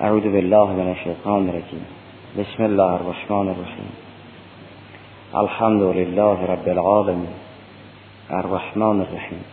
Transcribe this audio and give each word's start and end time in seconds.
اعوذ 0.00 0.22
بالله 0.22 0.72
من 0.72 0.88
الشیطان 0.88 1.48
الرجیم. 1.48 1.86
بسم 2.38 2.62
الله 2.62 2.92
الرحمن 2.92 3.48
الرحیم. 3.48 3.92
الحمد 5.34 5.82
لله 5.82 6.52
رب 6.52 6.68
العالمین. 6.68 7.34
الرحمن 8.30 9.00
الرحیم. 9.00 9.44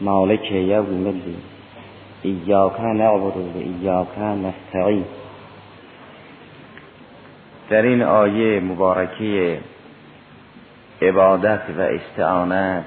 مالک 0.00 0.52
یوم 0.52 1.06
الدین. 1.06 1.42
ایاک 2.22 2.80
نعبد 2.80 3.36
و 3.36 3.58
ایاک 3.58 4.18
نستعین. 4.18 5.04
در 7.70 7.82
این 7.82 8.02
آیه 8.02 8.60
مبارکه 8.60 9.60
عبادت 11.02 11.62
و 11.78 11.80
استعانت 11.80 12.84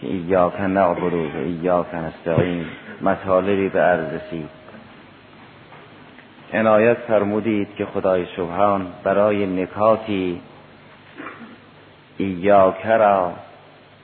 که 0.00 0.06
ایاک 0.06 0.60
نعبد 0.60 1.14
و 1.14 1.38
ایاک 1.38 1.94
نستعین 1.94 2.64
مطالبی 3.02 3.68
به 3.68 3.80
عرض 3.80 4.14
رسید. 4.14 4.59
عنایت 6.52 6.96
فرمودید 6.96 7.68
که 7.76 7.86
خدای 7.86 8.26
سبحان 8.36 8.86
برای 9.04 9.46
نکاتی 9.46 10.40
ایاک 12.18 12.86
را 12.86 13.32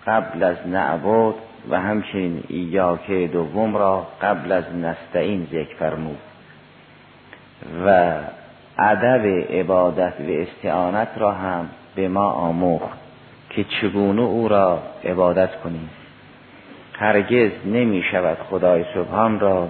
قبل 0.06 0.42
از 0.42 0.56
نعبد 0.66 1.34
و 1.70 1.80
همچنین 1.80 2.44
ایاک 2.48 3.10
دوم 3.10 3.76
را 3.76 4.06
قبل 4.22 4.52
از 4.52 4.64
نستعین 4.74 5.46
ذکر 5.52 5.74
فرمود 5.78 6.18
و 7.86 8.14
ادب 8.78 9.26
عبادت 9.50 10.14
و 10.20 10.30
استعانت 10.30 11.08
را 11.16 11.32
هم 11.32 11.68
به 11.94 12.08
ما 12.08 12.30
آموخت 12.30 12.98
که 13.50 13.64
چگونه 13.64 14.22
او 14.22 14.48
را 14.48 14.82
عبادت 15.04 15.56
کنیم. 15.56 15.90
هرگز 16.92 17.50
نمی 17.64 18.02
شود 18.02 18.38
خدای 18.50 18.84
سبحان 18.94 19.40
را 19.40 19.68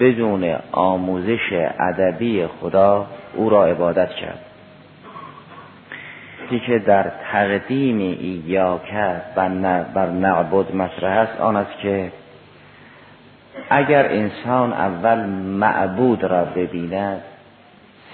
بدون 0.00 0.56
آموزش 0.72 1.52
ادبی 1.78 2.46
خدا 2.46 3.06
او 3.34 3.50
را 3.50 3.66
عبادت 3.66 4.10
کرد. 4.10 4.38
که 6.58 6.78
در 6.78 7.12
تقدیم 7.32 7.98
ایاکه 7.98 9.22
بر 9.94 10.08
نعبد 10.10 10.74
مطرح 10.74 11.18
است 11.18 11.40
آن 11.40 11.56
است 11.56 11.78
که 11.82 12.12
اگر 13.70 14.06
انسان 14.06 14.72
اول 14.72 15.18
معبود 15.28 16.24
را 16.24 16.44
ببیند 16.44 17.22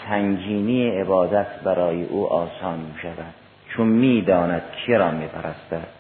سنگینی 0.09 0.91
عبادت 0.91 1.47
برای 1.65 2.05
او 2.05 2.33
آسان 2.33 2.79
می 2.79 2.95
شود 3.03 3.35
چون 3.69 3.87
می‌داند 3.87 4.63
کی 4.73 4.95
را 4.95 5.11
می 5.11 5.27
پرستد 5.27 5.98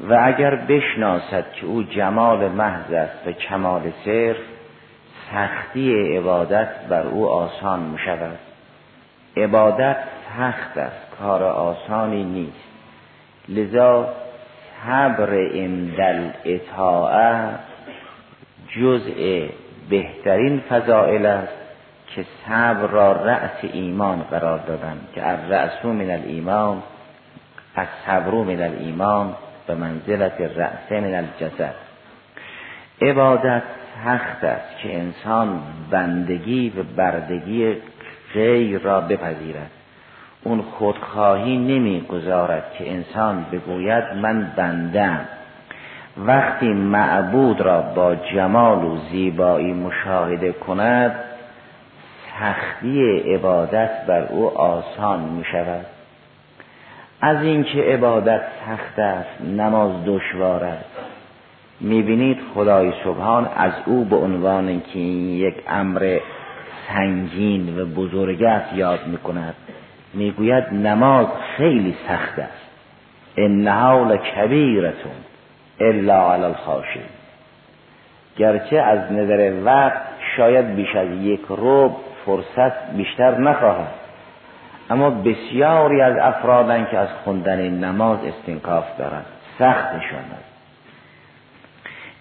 و 0.00 0.18
اگر 0.24 0.54
بشناسد 0.54 1.52
که 1.52 1.66
او 1.66 1.82
جمال 1.82 2.48
محض 2.48 2.92
است 2.92 3.26
و 3.26 3.32
کمال 3.32 3.92
صرف 4.04 4.36
سختی 5.32 6.16
عبادت 6.16 6.68
بر 6.88 7.06
او 7.06 7.28
آسان 7.28 7.80
می 7.80 7.98
شود 7.98 8.38
عبادت 9.36 9.96
سخت 10.38 10.78
است 10.78 11.16
کار 11.18 11.42
آسانی 11.42 12.24
نیست. 12.24 12.68
لذا 13.48 14.08
صبر 14.82 15.34
اندل 15.52 16.28
اطاعه 16.44 17.50
جزء 18.68 19.46
بهترین 19.90 20.60
فضائل 20.60 21.26
است 21.26 21.52
که 22.14 22.24
صبر 22.46 22.86
را 22.86 23.12
رأس 23.12 23.58
ایمان 23.72 24.22
قرار 24.22 24.58
دادن. 24.58 25.00
که 25.14 25.28
الرأس 25.30 25.84
من 25.84 26.10
الایمان 26.10 26.82
از 27.74 27.86
صبر 28.06 28.30
من 28.30 28.62
الایمان. 28.62 29.34
به 29.66 29.74
منزلت 29.74 30.40
رأس 30.40 30.92
من 30.92 31.14
الجسد. 31.14 31.74
عبادت 33.02 33.62
سخت 34.04 34.44
است 34.44 34.78
که 34.82 34.98
انسان 34.98 35.60
بندگی 35.90 36.70
و 36.70 36.82
بردگی 36.96 37.76
غیر 38.34 38.78
را 38.78 39.00
بپذیرد. 39.00 39.70
اون 40.44 40.62
خودخواهی 40.62 41.56
نمی‌گذارد 41.56 42.64
که 42.78 42.92
انسان 42.92 43.46
بگوید 43.52 44.04
من 44.22 44.52
بندم. 44.56 45.20
وقتی 46.18 46.68
معبود 46.68 47.60
را 47.60 47.82
با 47.82 48.14
جمال 48.14 48.84
و 48.84 48.98
زیبایی 49.10 49.72
مشاهده 49.72 50.52
کند 50.52 51.14
سختی 52.40 53.18
عبادت 53.18 54.06
بر 54.06 54.22
او 54.22 54.58
آسان 54.58 55.20
می 55.20 55.44
شود 55.44 55.86
از 57.26 57.42
اینکه 57.42 57.82
عبادت 57.82 58.40
سخت 58.66 58.98
است 58.98 59.40
نماز 59.40 59.90
دشوار 60.06 60.64
است. 60.64 60.90
می‌بینید 61.80 62.38
خدای 62.54 62.92
سبحان 63.04 63.48
از 63.56 63.72
او 63.86 64.04
به 64.04 64.16
عنوان 64.16 64.80
که 64.80 64.98
این 64.98 65.30
یک 65.30 65.54
امر 65.68 66.18
سنگین 66.88 67.78
و 67.78 67.84
بزرگ 67.86 68.42
است 68.42 68.74
یاد 68.74 69.06
می‌کند. 69.06 69.54
می‌گوید 70.14 70.64
نماز 70.72 71.26
خیلی 71.56 71.96
سخت 72.08 72.38
است. 72.38 72.70
انها 73.36 74.04
لکبیرتون 74.04 75.12
الا 75.80 76.32
علی 76.32 76.44
الخاشعین. 76.44 77.04
گرچه 78.36 78.76
از 78.76 79.12
نظر 79.12 79.52
وقت 79.64 80.02
شاید 80.36 80.74
بیش 80.76 80.96
از 80.96 81.08
یک 81.08 81.40
روب 81.48 81.96
فرصت 82.26 82.96
بیشتر 82.96 83.38
نخواهد. 83.38 84.03
اما 84.90 85.10
بسیاری 85.10 86.00
از 86.00 86.16
افرادن 86.16 86.86
که 86.90 86.98
از 86.98 87.08
خوندن 87.24 87.68
نماز 87.70 88.18
استنکاف 88.24 88.84
دارند. 88.98 89.26
سختشون 89.58 90.18
است. 90.18 90.54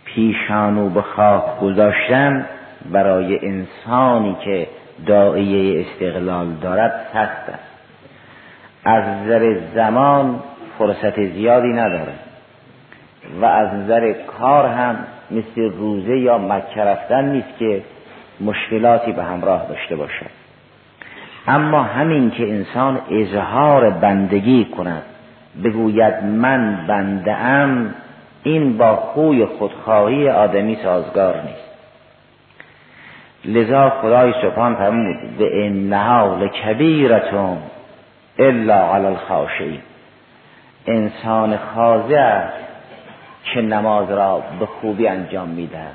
پیشانو 0.06 0.90
به 0.90 1.02
خاک 1.02 1.60
گذاشتن 1.62 2.46
برای 2.92 3.48
انسانی 3.48 4.38
که 4.46 4.68
دائیه 5.06 5.86
استقلال 5.86 6.54
دارد 6.62 7.06
سخت 7.14 7.50
است. 7.50 7.74
از 8.86 9.04
نظر 9.04 9.56
زمان 9.76 10.40
فرصت 10.78 11.24
زیادی 11.24 11.74
نداره 11.74 12.14
و 13.42 13.46
از 13.46 13.74
نظر 13.74 14.14
کار 14.14 14.66
هم 14.66 14.96
مثل 15.32 15.62
روزه 15.62 16.18
یا 16.18 16.38
مکه 16.38 16.82
رفتن 16.82 17.26
نیست 17.26 17.58
که 17.60 17.82
مشکلاتی 18.42 19.12
به 19.12 19.24
همراه 19.24 19.68
داشته 19.68 19.96
باشد. 19.96 20.43
اما 21.48 21.84
همین 21.84 22.32
که 22.32 22.50
انسان 22.50 23.02
اظهار 23.12 23.90
بندگی 23.90 24.66
کند 24.66 25.04
بگوید 25.64 26.24
من 26.24 26.88
بنده 26.88 27.34
ام 27.36 27.94
این 28.44 28.78
با 28.78 28.96
خوی 28.96 29.46
خودخواهی 29.46 30.30
آدمی 30.30 30.78
سازگار 30.84 31.36
نیست. 31.36 31.74
لذا 33.46 33.90
خدای 33.90 34.34
سبحان 34.42 34.76
فرمود 34.76 35.38
به 35.38 35.66
انها 35.66 36.36
لکبیرتون 36.36 37.58
الا 38.40 38.96
علی 38.96 39.06
الخاشعین. 39.06 39.80
انسان 40.88 41.58
خاضع 41.58 42.44
که 43.44 43.62
نماز 43.62 44.12
را 44.12 44.44
به 44.60 44.66
خوبی 44.66 45.08
انجام 45.08 45.50
میده 45.50 45.88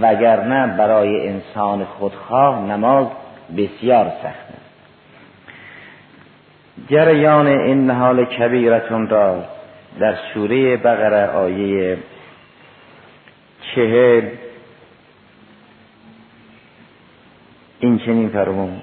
وگرنه 0.00 0.76
برای 0.76 1.28
انسان 1.28 1.84
خودخواه 1.84 2.62
نماز 2.62 3.06
بسیار 3.56 4.12
سخت 4.22 4.24
است. 4.24 4.66
جریان 6.90 7.46
این 7.46 7.90
حال 7.90 8.24
کبیرتون 8.24 9.08
را 9.08 9.44
در 10.00 10.14
سوره 10.34 10.76
بقره 10.76 11.26
آیه 11.26 11.98
چهل 13.74 14.28
این 17.80 17.98
چنین 17.98 18.28
فرمون 18.28 18.82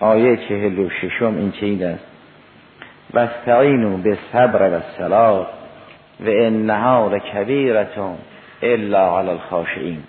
آیه 0.00 0.36
چهل 0.36 0.78
و 0.78 0.88
ششم 0.90 1.36
این 1.36 1.52
چنین 1.52 1.84
است. 1.84 2.06
و 3.14 3.18
استعینو 3.18 3.96
به 3.96 4.18
صبر 4.32 4.78
و 4.78 4.80
سلات 4.98 5.46
و 6.20 6.28
انها 6.28 7.08
لکبیرتون 7.08 8.18
الا 8.62 9.18
علی 9.18 9.28
الخاشعین 9.28 10.02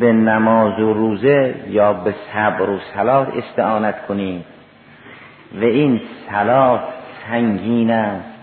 به 0.00 0.12
نماز 0.12 0.80
و 0.80 0.92
روزه 0.92 1.54
یا 1.68 1.92
به 1.92 2.14
صبر 2.32 2.70
و 2.70 2.78
سلات 2.94 3.28
استعانت 3.36 4.06
کنید 4.06 4.44
و 5.60 5.64
این 5.64 6.00
سلات 6.30 6.80
سنگین 7.28 7.90
است 7.90 8.34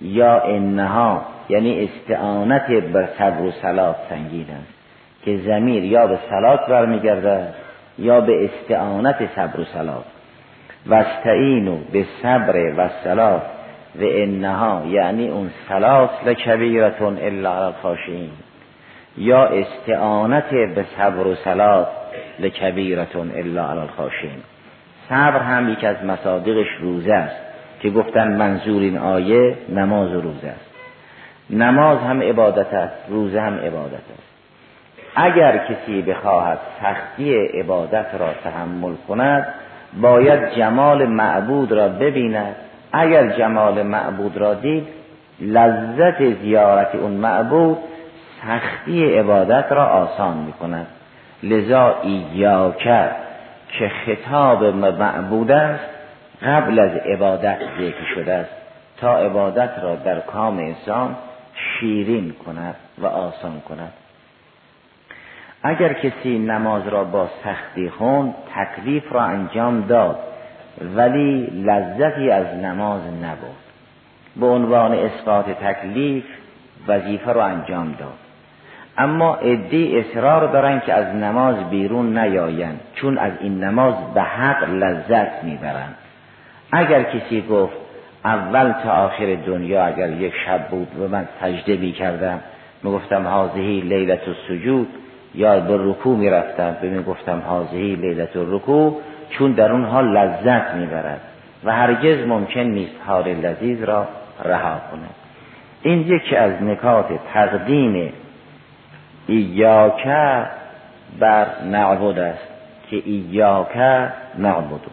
یا 0.00 0.40
انها 0.40 1.22
یعنی 1.48 1.88
استعانت 1.88 2.70
بر 2.70 3.08
صبر 3.18 3.42
و 3.42 3.50
سلات 3.50 3.96
سنگین 4.10 4.46
است 4.50 4.72
که 5.24 5.36
زمیر 5.36 5.84
یا 5.84 6.06
به 6.06 6.18
سلات 6.30 6.66
برمیگرده 6.66 7.48
یا 7.98 8.20
به 8.20 8.44
استعانت 8.44 9.28
صبر 9.36 9.60
و 9.60 9.64
سلات 9.64 10.04
و 10.86 10.94
استعینو 10.94 11.76
به 11.92 12.04
صبر 12.22 12.72
و 12.76 12.90
سلات 13.04 13.42
و 13.94 14.02
انها 14.02 14.82
یعنی 14.86 15.28
اون 15.28 15.50
سلات 15.68 16.10
لکبیرتون 16.26 17.18
الا 17.18 17.66
الخاشعین 17.66 18.30
یا 19.16 19.44
استعانت 19.44 20.50
به 20.50 20.84
صبر 20.96 21.26
و 21.26 21.34
سلات 21.34 21.88
لکبیرتون 22.38 23.30
الا 23.30 23.70
علی 23.70 23.80
الخاشین 23.80 24.42
صبر 25.08 25.38
هم 25.38 25.68
یکی 25.68 25.86
از 25.86 26.04
مصادیقش 26.04 26.68
روزه 26.80 27.14
است 27.14 27.36
که 27.80 27.90
گفتن 27.90 28.36
منظور 28.36 28.82
این 28.82 28.98
آیه 28.98 29.56
نماز 29.68 30.14
و 30.14 30.20
روزه 30.20 30.48
است. 30.48 30.70
نماز 31.50 31.98
هم 31.98 32.22
عبادت 32.22 32.74
است 32.74 32.96
روزه 33.08 33.40
هم 33.40 33.54
عبادت 33.54 33.94
است. 33.94 34.32
اگر 35.16 35.58
کسی 35.58 36.02
بخواهد 36.02 36.58
سختی 36.82 37.34
عبادت 37.34 38.06
را 38.18 38.28
تحمل 38.44 38.94
کند 39.08 39.46
باید 40.00 40.54
جمال 40.54 41.06
معبود 41.06 41.72
را 41.72 41.88
ببیند. 41.88 42.56
اگر 42.92 43.28
جمال 43.28 43.82
معبود 43.82 44.36
را 44.36 44.54
دید 44.54 44.86
لذت 45.40 46.42
زیارت 46.42 46.94
اون 46.94 47.12
معبود 47.12 47.78
سختی 48.46 49.18
عبادت 49.18 49.72
را 49.72 49.86
آسان 49.86 50.36
می 50.36 50.52
کند 50.52 50.86
لذا 51.42 51.96
ایاکه 52.02 53.10
که 53.78 53.88
خطاب 53.88 54.64
معبود 54.64 55.50
است 55.50 55.84
قبل 56.42 56.78
از 56.78 56.90
عبادت 56.90 57.58
ذکر 57.78 58.04
شده 58.14 58.32
است. 58.32 58.50
تا 58.96 59.18
عبادت 59.18 59.70
را 59.82 59.96
در 59.96 60.20
کام 60.20 60.58
انسان 60.58 61.16
شیرین 61.54 62.32
کند 62.46 62.74
و 62.98 63.06
آسان 63.06 63.60
کند. 63.68 63.92
اگر 65.62 65.92
کسی 65.92 66.38
نماز 66.38 66.88
را 66.88 67.04
با 67.04 67.28
سختی 67.44 67.90
خوند 67.90 68.34
تکلیف 68.54 69.12
را 69.12 69.22
انجام 69.22 69.80
داد 69.80 70.18
ولی 70.96 71.46
لذتی 71.46 72.30
از 72.30 72.46
نماز 72.46 73.02
نبود 73.22 73.56
به 74.36 74.46
عنوان 74.46 74.94
اثبات 74.94 75.50
تکلیف 75.50 76.24
وظیفه 76.88 77.32
را 77.32 77.44
انجام 77.44 77.92
داد. 77.98 78.21
اما 78.98 79.34
عده 79.34 80.04
اصرار 80.04 80.52
دارن 80.52 80.80
که 80.80 80.92
از 80.92 81.14
نماز 81.14 81.70
بیرون 81.70 82.18
نیایند 82.18 82.80
چون 82.94 83.18
از 83.18 83.32
این 83.40 83.64
نماز 83.64 83.94
به 84.14 84.22
حق 84.22 84.70
لذت 84.70 85.44
می‌برند. 85.44 85.94
اگر 86.72 87.02
کسی 87.02 87.42
گفت 87.50 87.76
اول 88.24 88.72
تا 88.72 88.90
آخر 88.92 89.36
دنیا 89.46 89.84
اگر 89.84 90.10
یک 90.10 90.32
شب 90.46 90.68
بود 90.68 90.88
و 91.00 91.08
من 91.08 91.28
سجده 91.40 91.76
بی 91.76 91.92
کردم 91.92 92.40
می‌گفتم 92.82 93.26
حاضهی 93.26 93.80
لیلت 93.80 94.20
سجود 94.48 94.88
یا 95.34 95.60
به 95.60 95.76
رکوع 95.78 96.16
می‌رفتم 96.16 96.76
به 96.82 96.88
می‌گفتم 96.88 97.42
حاضهی 97.46 97.94
لیلت 97.94 98.30
رکوع 98.34 99.00
چون 99.30 99.52
در 99.52 99.72
اون 99.72 99.84
حال 99.84 100.16
لذت 100.16 100.74
می‌برد 100.74 101.20
و 101.64 101.72
هرگز 101.72 102.26
ممکن 102.26 102.60
نیست 102.60 102.94
حال 103.06 103.24
لذیذ 103.24 103.84
را 103.84 104.08
رها 104.44 104.80
کند. 104.90 105.14
این 105.82 106.00
یکی 106.00 106.36
از 106.36 106.62
نکات 106.62 107.06
تقدیم 107.34 108.12
ایاکه 109.26 110.46
بر 111.18 111.46
نعبد 111.64 112.18
است 112.18 112.48
که 112.90 113.02
ایاکه 113.04 114.08
نعبدو 114.38 114.90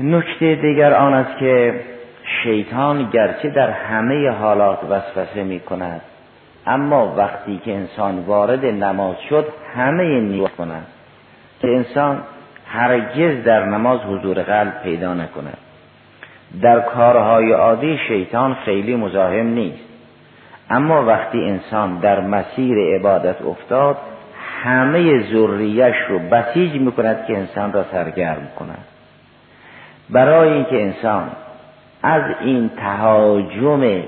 نکته 0.00 0.54
دیگر 0.54 0.94
آن 0.94 1.14
است 1.14 1.38
که 1.38 1.80
شیطان 2.42 3.10
گرچه 3.10 3.50
در 3.50 3.70
همه 3.70 4.30
حالات 4.30 4.78
وسوسه 4.90 5.44
می 5.44 5.60
کند 5.60 6.00
اما 6.66 7.14
وقتی 7.16 7.60
که 7.64 7.74
انسان 7.74 8.18
وارد 8.18 8.64
نماز 8.64 9.16
شد 9.28 9.46
همه 9.76 10.20
نیت 10.20 10.50
کند. 10.50 10.86
که 11.60 11.68
انسان 11.68 12.22
هرگز 12.66 13.44
در 13.44 13.64
نماز 13.64 14.00
حضور 14.00 14.42
قلب 14.42 14.82
پیدا 14.82 15.14
نکند. 15.14 15.58
در 16.62 16.80
کارهای 16.80 17.52
عادی 17.52 17.98
شیطان 18.08 18.54
خیلی 18.54 18.96
مزاحم 18.96 19.46
نیست. 19.46 19.87
اما 20.70 21.04
وقتی 21.04 21.44
انسان 21.44 21.98
در 21.98 22.20
مسیر 22.20 22.78
عبادت 22.96 23.42
افتاد 23.42 23.96
همه 24.62 25.22
ذریش 25.32 25.96
رو 26.08 26.18
بسیج 26.18 26.72
می 26.72 26.92
کند 26.92 27.26
که 27.26 27.36
انسان 27.36 27.72
را 27.72 27.84
سرگرم 27.92 28.48
کند. 28.58 28.84
برای 30.10 30.52
اینکه 30.52 30.82
انسان 30.82 31.30
از 32.02 32.22
این 32.40 32.70
تهاجم 32.76 34.02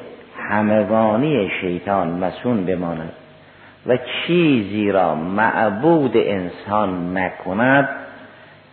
همگانی 0.50 1.50
شیطان 1.60 2.08
مسون 2.08 2.64
بماند 2.64 3.12
و 3.86 3.96
چیزی 3.96 4.92
را 4.92 5.14
معبود 5.14 6.12
انسان 6.14 7.18
نکند 7.18 7.88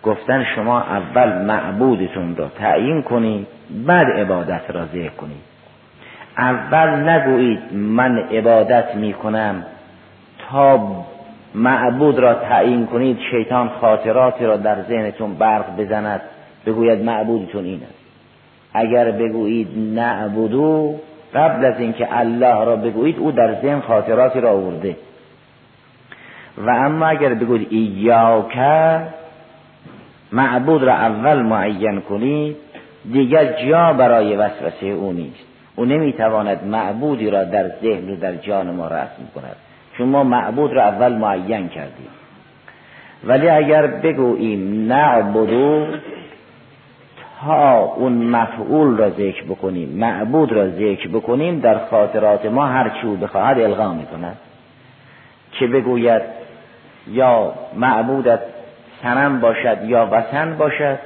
گفتن 0.04 0.46
شما 0.56 0.82
اول 0.82 1.42
معبودتون 1.42 2.36
را 2.36 2.48
تعیین 2.48 3.02
کنید 3.02 3.48
بعد 3.70 4.08
عبادت 4.08 4.62
را 4.70 4.86
ذکر 4.86 5.10
کنید. 5.10 5.57
اول 6.38 7.10
نگویید 7.10 7.60
من 7.74 8.18
عبادت 8.18 8.96
می 8.96 9.14
کنم 9.14 9.64
تا 10.50 11.06
معبود 11.56 12.20
را 12.20 12.34
تعیین 12.34 12.86
کنید 12.86 13.20
شیطان 13.32 13.70
خاطراتی 13.82 14.46
را 14.46 14.58
در 14.58 14.82
ذهنتون 14.82 15.34
برق 15.34 15.76
بزند 15.78 16.22
بگوید 16.66 17.04
معبودتون 17.04 17.66
این 17.66 17.82
است. 17.84 17.98
اگر 18.74 19.12
بگویید 19.12 19.68
نعبدو 19.78 20.96
قبل 21.36 21.66
از 21.66 21.80
اینکه 21.80 22.08
الله 22.20 22.66
را 22.66 22.76
بگویید 22.76 23.20
او 23.20 23.32
در 23.32 23.62
ذهن 23.62 23.80
خاطراتی 23.80 24.42
را 24.42 24.52
آورده. 24.52 24.96
و 26.58 26.70
اما 26.70 27.06
اگر 27.06 27.34
بگویید 27.34 27.68
ایاکه 27.72 29.02
معبود 30.32 30.84
را 30.84 30.94
اول 30.94 31.42
معین 31.42 32.02
کنید 32.02 32.56
دیگر 33.12 33.68
جا 33.68 33.94
برای 33.94 34.36
وسوسه 34.36 34.86
او 34.86 35.14
نیست. 35.14 35.57
او 35.78 35.86
نمی‌تواند 35.86 36.64
معبودی 36.64 37.30
را 37.30 37.44
در 37.44 37.70
ذهن 37.82 38.10
و 38.10 38.16
در 38.16 38.36
جان 38.36 38.72
ما 38.72 38.88
رسم 38.88 39.28
کند. 39.36 39.56
چون 39.98 40.10
ما 40.10 40.24
معبود 40.24 40.74
را 40.74 40.84
اول 40.84 41.14
معین 41.14 41.70
کردیم. 41.70 42.10
ولی 43.24 43.50
اگر 43.50 43.88
بگوییم 43.88 44.88
نعبدو 44.88 45.88
تا 47.42 47.80
اون 47.80 48.14
مفعول 48.14 48.98
را 48.98 49.10
ذکر 49.10 49.44
بکنیم 49.44 49.90
معبود 49.90 50.52
را 50.52 50.70
ذکر 50.70 51.08
بکنیم 51.08 51.60
در 51.60 51.78
خاطرات 51.86 52.46
ما 52.46 52.66
هر 52.66 52.90
چی 52.90 53.08
او 53.08 53.16
بخواهد 53.16 53.60
القا 53.60 53.94
می‌کند. 53.94 54.38
که 55.52 55.68
بگوید 55.68 56.22
یا 57.08 57.54
معبودت 57.76 58.40
سنم 59.04 59.40
باشد 59.40 59.78
یا 59.84 60.08
وسن 60.12 60.58
باشد 60.58 60.98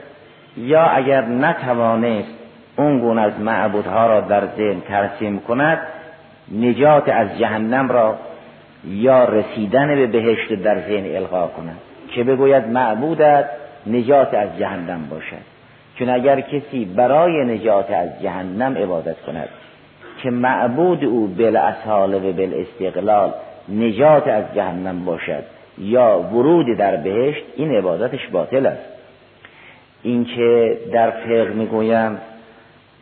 یا 0.57 0.83
اگر 0.83 1.21
نتوانست 1.25 2.40
اون 2.77 3.00
گونه 3.00 3.21
از 3.21 3.39
معبودها 3.39 4.07
را 4.07 4.21
در 4.21 4.47
ذهن 4.57 4.81
ترسیم 4.88 5.39
کند 5.39 5.79
نجات 6.51 7.09
از 7.09 7.39
جهنم 7.39 7.89
را 7.89 8.15
یا 8.85 9.25
رسیدن 9.25 9.88
به 9.88 10.07
بهشت 10.07 10.53
در 10.53 10.79
ذهن 10.79 11.15
القا 11.15 11.47
کند. 11.47 11.77
که 12.12 12.23
بگوید 12.23 12.68
معبودت 12.68 13.45
نجات 13.88 14.33
از 14.33 14.50
جهنم 14.59 15.07
باشد. 15.09 15.51
چون 16.00 16.09
اگر 16.09 16.41
کسی 16.41 16.85
برای 16.85 17.45
نجات 17.45 17.91
از 17.91 18.09
جهنم 18.21 18.77
عبادت 18.77 19.21
کند 19.21 19.50
که 20.24 20.29
معبود 20.29 21.03
او 21.03 21.27
بالاصاله 21.27 22.17
و 22.17 22.33
بالاستقلال 22.33 23.34
نجات 23.69 24.27
از 24.27 24.43
جهنم 24.55 25.05
باشد 25.05 25.43
یا 25.77 26.19
ورود 26.19 26.77
در 26.77 26.95
بهشت 26.95 27.43
این 27.55 27.75
عبادتش 27.75 28.27
باطل 28.27 28.65
است. 28.65 28.84
اینکه 30.03 30.77
در 30.93 31.12
فقه 31.12 31.53
می‌گویم 31.53 32.17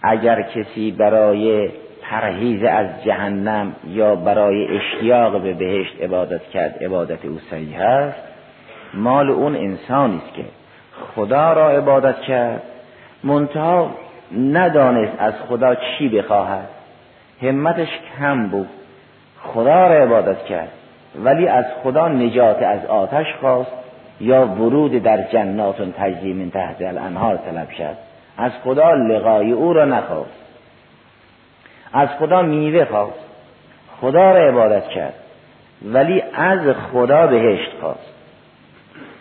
اگر 0.02 0.42
کسی 0.42 0.92
برای 0.92 1.70
پرهیز 2.10 2.64
از 2.64 2.88
جهنم 3.06 3.76
یا 3.88 4.16
برای 4.16 4.78
اشتیاق 4.78 5.42
به 5.42 5.54
بهشت 5.54 6.02
عبادت 6.02 6.44
کرد 6.44 6.84
عبادت 6.84 7.26
او 7.26 7.40
صحیح 7.52 7.82
است. 7.82 8.20
مال 8.94 9.30
اون 9.30 9.56
انسانی 9.56 10.22
است 10.26 10.36
که 10.36 10.46
خدا 11.16 11.54
را 11.54 11.70
عبادت 11.70 12.22
کرد. 12.22 12.62
منتها 13.24 13.92
ندانست 14.38 15.14
از 15.20 15.34
خدا 15.50 15.76
چی 15.76 16.10
بخواهد. 16.10 16.68
همتش 17.42 17.88
کم 18.20 18.48
بود. 18.48 18.70
خدا 19.44 19.88
را 19.88 19.96
عبادت 20.04 20.46
کرد. 20.46 20.72
ولی 21.24 21.48
از 21.48 21.66
خدا 21.84 22.08
نجات 22.08 22.62
از 22.62 22.86
آتش 22.86 23.26
خواست 23.42 23.72
یا 24.22 24.46
ورود 24.48 25.04
در 25.04 25.22
جنات 25.22 25.82
تجری 25.82 26.34
من 26.34 26.52
تحت 26.52 26.82
الانهار 26.82 27.38
طلب 27.38 27.70
شد. 27.78 28.09
از 28.40 28.52
خدا 28.64 28.94
لقای 28.94 29.52
او 29.52 29.74
را 29.74 29.86
نخواست 29.86 30.40
از 31.94 32.10
خدا 32.20 32.42
میوه 32.42 32.86
خواست. 32.86 33.20
خدا 34.02 34.32
را 34.32 34.48
عبادت 34.48 34.88
کرد. 34.88 35.14
ولی 35.86 36.24
از 36.34 36.60
خدا 36.94 37.28
بهشت 37.28 37.72
خواست. 37.82 38.14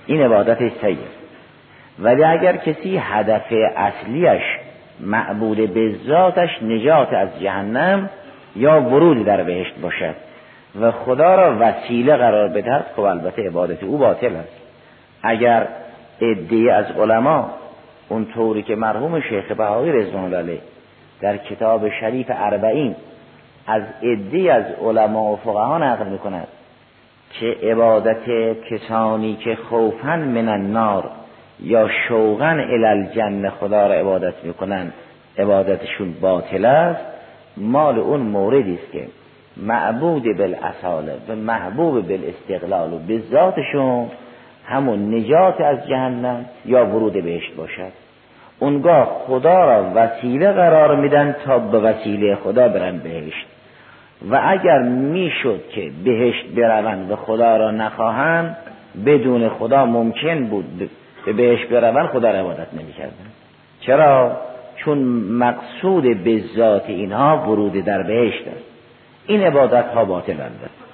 این 0.07 0.23
عبادت 0.23 0.59
سید 0.59 1.19
ولی 1.99 2.25
اگر 2.25 2.57
کسی 2.57 2.97
هدف 2.97 3.53
اصلیش 3.77 4.43
معبود 5.01 5.75
به 5.75 5.95
ذاتش 6.07 6.63
نجات 6.63 7.13
از 7.13 7.41
جهنم 7.41 8.11
یا 8.57 8.81
ورود 8.81 9.25
در 9.25 9.43
بهشت 9.43 9.75
باشد 9.83 10.15
و 10.81 10.91
خدا 10.91 11.35
را 11.35 11.57
وسیله 11.61 12.17
قرار 12.17 12.49
بدهد 12.49 12.87
خب 12.97 13.01
البته 13.03 13.43
عبادت 13.47 13.83
او 13.83 13.99
باطل 13.99 14.37
است. 14.37 14.61
اگر 15.23 15.67
عده 16.23 16.75
از 16.75 16.87
علما 16.91 17.58
اون 18.09 18.25
طوری 18.25 18.63
که 18.63 18.77
مرحوم 18.77 19.21
شیخ 19.21 19.53
بهایی 19.53 19.93
رضوان 19.93 20.35
علیه 20.35 20.61
در 21.21 21.37
کتاب 21.37 21.89
شریف 21.89 22.27
اربعین 22.31 22.97
از 23.67 23.83
عده 24.03 24.53
از 24.53 24.65
علما 24.85 25.33
و 25.33 25.37
فقها 25.37 25.79
نقل 25.79 26.07
می‌کند 26.07 26.49
که 27.33 27.57
عبادت 27.63 28.23
کسانی 28.71 29.37
که 29.37 29.55
خوفن 29.55 30.19
من 30.19 30.49
النار 30.49 31.11
یا 31.61 31.89
شوقن 32.09 32.61
الالجن 32.61 33.51
خدا 33.51 33.87
را 33.87 33.95
عبادت 33.95 34.45
می‌کنن 34.45 34.93
عبادتشون 35.39 36.15
باطل 36.21 36.65
است. 36.65 37.05
مال 37.57 37.99
اون 37.99 38.21
موردی 38.21 38.75
است 38.83 38.93
که 38.93 39.07
معبود 39.57 40.37
بالاصاله 40.39 41.17
و 41.29 41.37
محبوب 41.37 42.09
بالاستقلال 42.09 42.93
و 42.93 42.99
به 42.99 43.19
ذاتشون 43.19 44.11
همون 44.69 45.15
نجات 45.15 45.61
از 45.61 45.89
جهنم 45.89 46.45
یا 46.65 46.87
ورود 46.87 47.13
بهشت 47.13 47.55
باشد. 47.57 47.93
اونگاه 48.59 49.25
خدا 49.27 49.65
را 49.65 49.93
وسیله 49.95 50.53
قرار 50.53 50.97
میدن 50.97 51.37
تا 51.45 51.59
به 51.59 51.79
وسیله 51.79 52.35
خدا 52.35 52.69
برن 52.69 52.99
بهشت. 52.99 53.47
و 54.31 54.41
اگر 54.45 54.79
می‌شد 54.83 55.61
که 55.71 55.91
بهشت 56.05 56.47
بروند 56.47 57.11
و 57.11 57.17
خدا 57.17 57.57
را 57.57 57.71
نخواهند 57.71 58.57
بدون 59.07 59.49
خدا 59.49 59.87
ممکن 59.87 60.45
بود 60.45 60.91
به 61.27 61.33
بهشت 61.33 61.69
بروند 61.69 62.07
خدا 62.07 62.31
را 62.31 62.39
عبادت 62.39 62.75
نمی‌کردن. 62.75 63.27
چرا؟ 63.81 64.37
چون 64.77 64.99
مقصود 65.39 66.25
به 66.25 66.43
ذات 66.57 66.85
اینها 66.89 67.37
ورود 67.37 67.73
در 67.73 68.03
بهشت 68.03 68.49
است. 68.49 68.65
این 69.27 69.43
عبادت 69.43 69.85
ها 69.85 70.05
باطل 70.05 70.33
است 70.33 70.88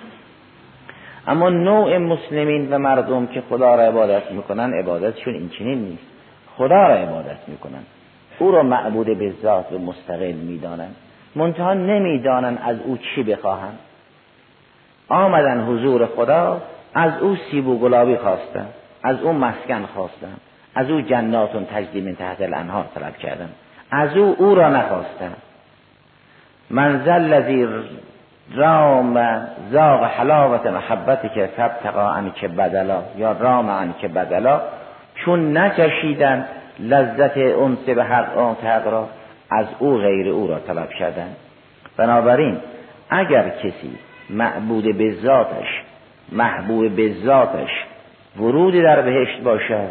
اما 1.26 1.50
نوع 1.50 1.98
مسلمین 1.98 2.70
و 2.70 2.78
مردم 2.78 3.26
که 3.26 3.42
خدا 3.48 3.74
را 3.74 3.82
عبادت 3.82 4.30
می‌کنن 4.30 4.74
عبادتشون 4.74 5.34
این 5.58 5.78
نیست. 5.78 6.06
خدا 6.56 6.88
را 6.88 6.94
عبادت 6.94 7.48
می‌کنن. 7.48 7.82
او 8.38 8.50
را 8.50 8.62
معبود 8.62 9.18
به 9.18 9.32
ذات 9.42 9.72
و 9.72 9.78
مستقل 9.78 10.32
می‌دانند 10.32 10.94
منتها 11.34 11.74
نمی‌دانند 11.74 12.58
از 12.64 12.76
او 12.84 12.96
چی 12.96 13.22
بخواهند. 13.22 13.78
آمدن 15.08 15.60
حضور 15.60 16.06
خدا 16.06 16.62
از 16.94 17.12
او 17.20 17.36
سیب 17.50 17.68
و 17.68 17.78
گلابی 17.78 18.16
خواستن 18.16 18.66
از 19.02 19.22
او 19.22 19.32
مسکن 19.32 19.86
خواستن 19.94 20.36
از 20.74 20.90
او 20.90 21.00
جناتون 21.00 21.64
تجدی 21.64 22.00
من 22.00 22.14
تحت 22.14 22.40
الانهار 22.40 22.84
طلب 22.94 23.16
کردن 23.16 23.48
از 23.90 24.16
او 24.16 24.36
او 24.38 24.54
را 24.54 24.68
نخواستن. 24.68 25.32
منزل 26.70 27.10
الذی 27.10 27.68
رام 28.52 29.46
زاغ 29.70 30.04
حلاوت 30.04 30.66
محبتی 30.66 31.28
که 31.28 31.46
تبتقا 31.56 32.10
عن 32.10 32.32
که 32.32 32.48
بدلا 32.48 33.02
یا 33.16 33.32
رام 33.32 33.70
عن 33.70 33.94
که 34.00 34.08
بدلا. 34.08 34.60
چون 35.14 35.56
نچشیدن 35.58 36.46
لذت 36.80 37.36
انس 37.36 37.78
به 37.78 38.04
حق 38.04 38.38
آن 38.38 38.54
حق 38.54 38.88
را 38.88 39.08
از 39.50 39.66
او 39.78 39.98
غیر 39.98 40.28
او 40.28 40.46
را 40.46 40.58
طلب 40.58 40.90
کردن. 40.90 41.28
بنابراین 41.96 42.58
اگر 43.10 43.48
کسی 43.48 43.98
معبود 44.30 44.98
به 44.98 45.14
ذاتش 45.22 45.82
محبوب 46.32 46.96
به 46.96 47.14
ذاتش 47.24 47.70
ورودی 48.36 48.82
در 48.82 49.02
بهشت 49.02 49.40
باشد 49.40 49.88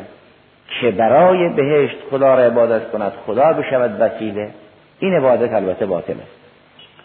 که 0.82 0.92
برای 0.92 1.50
بهشت 1.50 1.96
خدا 2.12 2.36
را 2.36 2.44
عبادت 2.44 2.92
کند 2.92 3.14
خدا 3.26 3.54
بشود 3.54 4.02
وسیله 4.02 4.50
این 5.00 5.14
عبادت 5.14 5.54
البته 5.54 5.86
باطل 5.86 6.14
است 6.14 6.43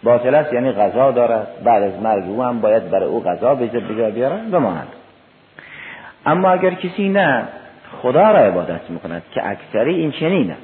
باطل 0.03 0.35
است 0.35 0.53
یعنی 0.53 0.73
غذا 0.73 1.11
دارد. 1.11 1.49
بعد 1.65 1.83
از 1.83 2.03
مرگ 2.03 2.25
او 2.25 2.43
هم 2.43 2.61
باید 2.61 2.91
برای 2.91 3.09
او 3.09 3.23
غذا 3.23 3.55
به 3.55 3.69
جا 3.69 4.11
بیارن 4.11 4.51
بماند. 4.51 4.89
اما 6.27 6.51
اگر 6.51 6.71
کسی 6.71 7.09
نه 7.09 7.43
خدا 8.03 8.31
را 8.31 8.39
عبادت 8.39 8.91
می‌کند 8.91 9.23
که 9.35 9.49
اکثری 9.49 9.95
این 9.95 10.13
چنینه. 10.13 10.57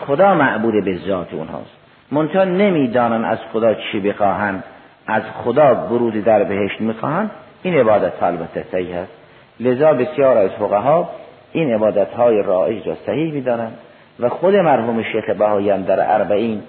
خدا 0.00 0.34
معبود 0.34 0.84
به 0.84 0.98
ذات 1.06 1.34
اونهاست. 1.34 1.76
منتها 2.10 2.44
نمی‌دانن 2.44 3.24
از 3.24 3.38
خدا 3.52 3.74
چی 3.74 4.00
بخواهند 4.00 4.64
از 5.06 5.22
خدا 5.44 5.74
ورود 5.74 6.24
در 6.24 6.44
بهشت 6.44 6.80
می‌خواهند. 6.80 7.30
این 7.62 7.74
عبادت 7.74 8.18
ها 8.20 8.26
البته 8.26 8.64
صحیح 8.72 8.96
است. 8.96 9.12
لذا 9.60 9.92
بسیار 9.92 10.36
از 10.36 10.50
فقها 10.50 11.10
این 11.52 11.74
عبادت 11.74 12.14
های 12.14 12.42
رایج 12.42 12.88
را 12.88 12.94
صحیح 13.06 13.32
می‌دانند. 13.32 13.78
و 14.20 14.28
خود 14.28 14.56
مرحوم 14.56 15.02
شیخ 15.02 15.30
بهایان 15.30 15.82
در 15.82 16.14
اربعین 16.14 16.62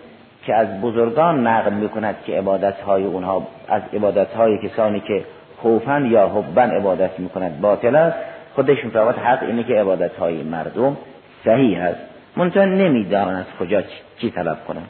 که 0.46 0.56
از 0.56 0.82
بزرگان 0.82 1.48
نقل 1.48 1.74
می‌کند 1.74 2.16
که 2.26 2.38
عبادت 2.38 2.82
های 2.82 3.04
اونها 3.04 3.48
از 3.68 3.82
عبادت 3.94 4.34
های 4.34 4.68
کسانی 4.68 5.00
که 5.00 5.26
خوفن 5.58 6.06
یا 6.06 6.28
حبن 6.28 6.72
عبادت 6.72 7.20
می‌کند 7.20 7.62
باطل 7.62 7.96
است. 7.96 8.18
خودش 8.56 8.86
میفرماد 8.86 9.16
حق 9.16 9.44
اینه 9.44 9.64
که 9.64 9.74
عبادت 9.74 10.16
های 10.16 10.44
مردم 10.44 10.98
صحیح 11.46 11.84
است. 11.84 12.00
منتها 12.38 12.66
نمی‌دانند 12.66 13.38
از 13.38 13.58
کجا 13.60 13.84
چی 14.18 14.32
طلب 14.32 14.66
کنند 14.68 14.90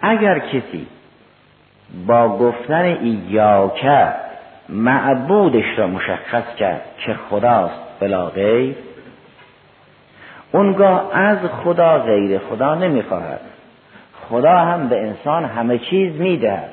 اگر 0.00 0.38
کسی 0.38 0.86
با 2.06 2.28
گفتن 2.28 2.82
ایاکه 2.82 4.12
معبودش 4.68 5.78
را 5.78 5.86
مشخص 5.86 6.54
کرد 6.58 6.82
که 6.98 7.14
خداست 7.14 7.80
بلا 8.00 8.26
غیر 8.26 8.76
اونگاه 10.52 11.10
از 11.14 11.38
خدا 11.38 11.98
غیر 11.98 12.38
خدا 12.38 12.74
نمی‌خواهد. 12.74 13.40
خدا 14.32 14.56
هم 14.56 14.88
به 14.88 15.00
انسان 15.00 15.44
همه 15.44 15.78
چیز 15.78 16.20
می‌دهد 16.20 16.68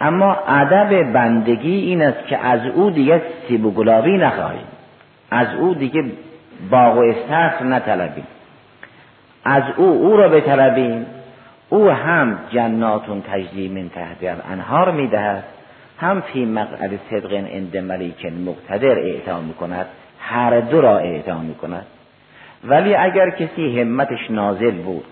اما 0.00 0.36
ادب 0.48 1.12
بندگی 1.12 1.76
این 1.76 2.02
است 2.02 2.26
که 2.26 2.38
از 2.38 2.60
او 2.66 2.90
دیگه 2.90 3.22
سیب 3.48 3.66
و 3.66 3.70
گلابی 3.70 4.18
نخواهیم. 4.18 4.66
از 5.30 5.46
او 5.54 5.74
دیگه 5.74 6.04
باغ 6.70 6.96
و 6.96 7.00
استخر 7.00 7.64
نطلبیم. 7.64 8.26
از 9.44 9.62
او 9.76 9.84
او 9.84 10.16
را 10.16 10.28
بطلبیم. 10.28 11.06
او 11.68 11.90
هم 11.90 12.38
جناتون 12.50 13.22
تجلی 13.22 13.68
من 13.68 13.90
انهار 14.52 14.90
می‌دهد. 14.90 15.44
هم 15.98 16.20
فی 16.20 16.44
مقعد 16.44 16.90
صدق 17.10 17.32
عند 17.32 17.76
ملیک 17.76 18.26
مقتدر 18.26 18.98
اعطا 18.98 19.40
می‌کند. 19.40 19.86
هر 20.20 20.60
دو 20.60 20.80
را 20.80 20.98
اعطا 20.98 21.38
می‌کند. 21.38 21.86
ولی 22.64 22.94
اگر 22.94 23.30
کسی 23.30 23.80
همتش 23.80 24.30
نازل 24.30 24.70
بود 24.70 25.04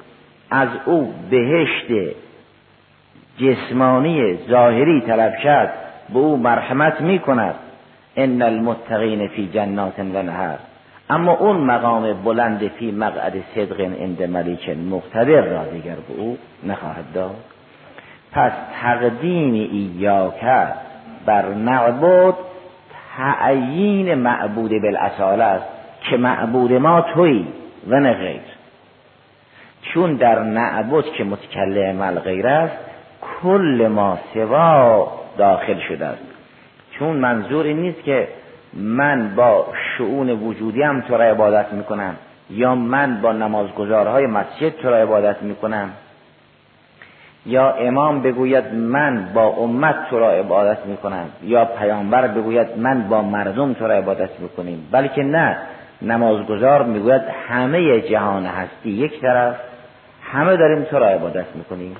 از 0.51 0.69
او 0.87 1.15
بهشت 1.31 2.15
جسمانی 3.39 4.39
ظاهری 4.51 5.01
طلب 5.01 5.37
کرد 5.37 5.73
به 6.13 6.19
او 6.19 6.37
مرحمت 6.37 7.01
می 7.01 7.19
کند 7.19 7.55
ان 8.17 8.43
المتقین 8.43 9.29
فی 9.29 9.51
جنات 9.55 9.99
و 9.99 10.23
نهر. 10.23 10.57
اما 11.11 11.33
اون 11.33 11.57
مقام 11.57 12.13
بلند 12.13 12.69
فی 12.69 12.91
مقعد 12.91 13.35
صدق 13.55 13.81
عند 13.81 14.23
ملیک 14.23 14.69
مقتدر 14.69 15.41
را 15.41 15.65
دیگر 15.65 15.95
به 15.95 16.15
او 16.19 16.39
نخواهد 16.67 17.05
داد. 17.15 17.37
پس 18.33 18.53
تقدیم 18.83 19.55
ایاکه 19.55 20.67
بر 21.27 21.49
معبود 21.49 22.35
تعیین 23.17 24.15
معبود 24.15 24.71
بالاصاله 24.83 25.45
است 25.45 25.67
که 26.11 26.17
معبود 26.17 26.73
ما 26.73 27.01
توی 27.01 27.47
و 27.89 28.01
نه 28.01 28.13
غیر 28.13 28.50
چون 29.95 30.15
در 30.15 30.39
نعبد 30.39 31.05
که 31.05 31.25
متکلم 31.25 32.01
الغیر 32.01 32.47
است 32.47 32.77
کل 33.43 33.89
ما 33.91 34.19
سوا 34.35 35.13
داخل 35.39 35.79
شده 35.89 36.07
است. 36.07 36.23
چون 36.99 37.17
منظور 37.17 37.67
این 37.67 37.81
نیست 37.81 38.03
که 38.03 38.29
من 38.75 39.35
با 39.37 39.67
شعون 39.99 40.31
وجودی 40.31 40.83
هم 40.83 41.01
تو 41.01 41.17
را 41.17 41.25
عبادت 41.25 41.73
می‌کنم 41.73 42.17
یا 42.51 42.75
من 42.75 43.21
با 43.21 43.33
نمازگزارهای 43.33 44.27
مسجد 44.27 44.69
تو 44.69 44.91
را 44.91 44.97
عبادت 44.97 45.43
می‌کنم. 45.43 45.91
یا 47.47 47.73
امام 47.73 48.23
بگوید 48.23 48.75
من 48.75 49.29
با 49.35 49.47
امت 49.47 49.97
تو 50.11 50.19
را 50.19 50.31
عبادت 50.31 50.87
می‌کنم. 50.87 51.27
یا 51.43 51.65
پیامبر 51.65 52.27
بگوید 52.27 52.79
من 52.79 53.09
با 53.09 53.23
مردم 53.23 53.73
تو 53.73 53.87
را 53.87 53.95
عبادت 53.95 54.41
می‌کنیم. 54.41 54.89
بلکه 54.93 55.23
نه 55.23 55.57
نمازگزار 56.03 56.83
می‌گوید 56.83 57.23
همه 57.49 58.01
جهان 58.01 58.47
هستی 58.47 58.91
یک 58.91 59.21
طرف 59.21 59.57
همه 60.33 60.57
داریم 60.57 60.83
تو 60.83 60.99
را 60.99 61.09
عبادت 61.09 61.47
می‌کنیم. 61.55 61.97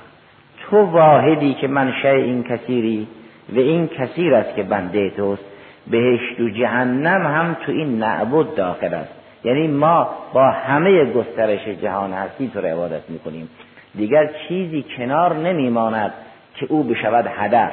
تو 0.61 0.77
واحدی 0.77 1.53
که 1.53 1.67
منشه 1.67 2.09
این 2.09 2.43
کثیری 2.43 3.07
و 3.55 3.59
این 3.59 3.87
کثیر 3.87 4.35
است 4.35 4.55
که 4.55 4.63
بنده 4.63 5.09
توست. 5.09 5.43
بهشت 5.87 6.39
و 6.39 6.49
جهنم 6.49 7.25
هم 7.27 7.57
تو 7.65 7.71
این 7.71 7.99
نعبد 7.99 8.55
داخل 8.55 8.93
است. 8.93 9.13
یعنی 9.43 9.67
ما 9.67 10.09
با 10.33 10.51
همه 10.51 11.05
گسترش 11.05 11.67
جهان 11.67 12.13
هستی 12.13 12.51
تو 12.53 12.61
را 12.61 12.69
عبادت 12.69 13.09
می‌کنیم. 13.09 13.49
دیگر 13.95 14.29
چیزی 14.47 14.85
کنار 14.97 15.35
نمیماند 15.35 16.13
که 16.55 16.65
او 16.69 16.83
بشود 16.83 17.27
هدف. 17.37 17.71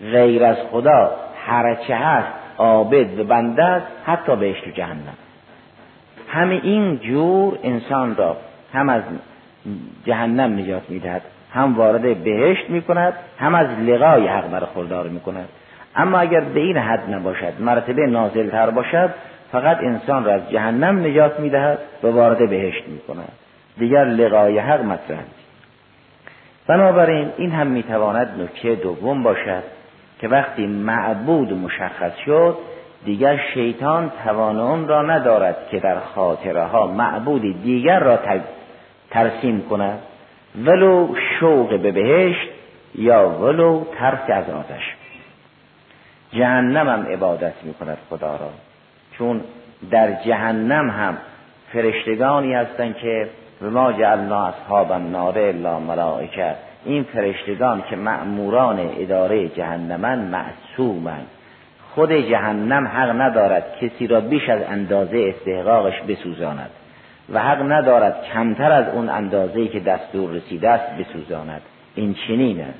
غیر 0.00 0.44
از 0.44 0.56
خدا 0.70 1.10
هرچه 1.46 1.94
هست 1.96 2.28
عابد 2.58 3.18
و 3.18 3.24
بنده 3.24 3.64
است 3.64 3.86
حتی 4.06 4.36
بهشت 4.36 4.66
و 4.66 4.70
جهنم. 4.70 5.16
همه 6.28 6.60
این 6.62 6.96
جور 6.98 7.58
انسان 7.62 8.16
را 8.16 8.36
هم 8.72 8.88
از 8.88 9.02
جهنم 10.06 10.58
نجات 10.58 10.90
می‌دهد. 10.90 11.22
هم 11.52 11.76
وارد 11.76 12.24
بهشت 12.24 12.70
می‌کند 12.70 13.12
هم 13.38 13.54
از 13.54 13.66
لقای 13.66 14.26
حق 14.26 14.50
برخوردار 14.50 15.08
می‌کند. 15.08 15.48
اما 15.96 16.18
اگر 16.18 16.40
به 16.40 16.60
این 16.60 16.76
حد 16.76 17.14
نباشد 17.14 17.52
مرتبه 17.60 18.06
نازلتر 18.06 18.70
باشد 18.70 19.10
فقط 19.52 19.78
انسان 19.80 20.24
را 20.24 20.32
از 20.32 20.50
جهنم 20.50 21.06
نجات 21.06 21.40
می‌دهد 21.40 21.78
و 22.02 22.06
وارد 22.06 22.50
بهشت 22.50 22.88
می‌کند. 22.88 23.32
دیگر 23.78 24.04
لقای 24.04 24.58
حق 24.58 24.84
مطرح 24.84 25.18
بنابراین 26.66 27.30
این 27.36 27.50
هم 27.50 27.66
می‌تواند 27.66 28.40
نکته 28.40 28.74
دوم 28.74 29.22
باشد 29.22 29.62
که 30.20 30.28
وقتی 30.28 30.66
معبود 30.66 31.52
مشخص 31.52 32.12
شد 32.26 32.56
دیگر 33.04 33.40
شیطان 33.54 34.12
توان 34.24 34.88
را 34.88 35.02
ندارد 35.02 35.56
که 35.70 35.80
در 35.80 35.98
خاطره 36.00 36.64
ها 36.64 36.86
معبودی 36.86 37.52
دیگر 37.52 37.98
را 37.98 38.16
ترسیم 39.14 39.62
کند. 39.70 39.98
ولو 40.64 41.14
شوق 41.40 41.80
به 41.80 41.92
بهشت 41.92 42.48
یا 42.94 43.28
ولو 43.28 43.84
ترس 43.98 44.30
از 44.30 44.50
آتش. 44.50 44.94
جهنم 46.32 46.88
هم 46.88 47.06
عبادت 47.12 47.52
می 47.62 47.74
کند 47.74 47.98
خدا 48.10 48.36
را. 48.36 48.50
چون 49.18 49.40
در 49.90 50.12
جهنم 50.12 50.90
هم 50.90 51.16
فرشتگانی 51.72 52.54
هستند 52.54 52.96
که 52.96 53.28
به 53.60 53.70
ما 53.70 53.92
جعلنا 53.92 54.46
اصحاب 54.46 54.92
النار 54.92 55.38
الا 55.38 55.78
ملائکه. 55.80 56.54
این 56.84 57.02
فرشتگان 57.02 57.84
که 57.90 57.96
مأموران 57.96 58.90
اداره 58.98 59.48
جهنمن 59.48 60.18
معصومن 60.18 61.22
خود 61.94 62.12
جهنم 62.12 62.86
حق 62.88 63.20
ندارد 63.20 63.64
کسی 63.80 64.06
را 64.06 64.20
بیش 64.20 64.48
از 64.48 64.62
اندازه 64.62 65.34
استحقاقش 65.34 66.00
بسوزاند. 66.00 66.70
و 67.32 67.42
حق 67.42 67.72
ندارد 67.72 68.24
کمتر 68.34 68.72
از 68.72 68.94
اون 68.94 69.08
اندازه 69.08 69.68
که 69.68 69.80
دستور 69.80 70.30
رسیده 70.30 70.70
است 70.70 70.92
بسوزاند. 70.96 71.62
این 71.94 72.14
چنین 72.28 72.60
است. 72.60 72.78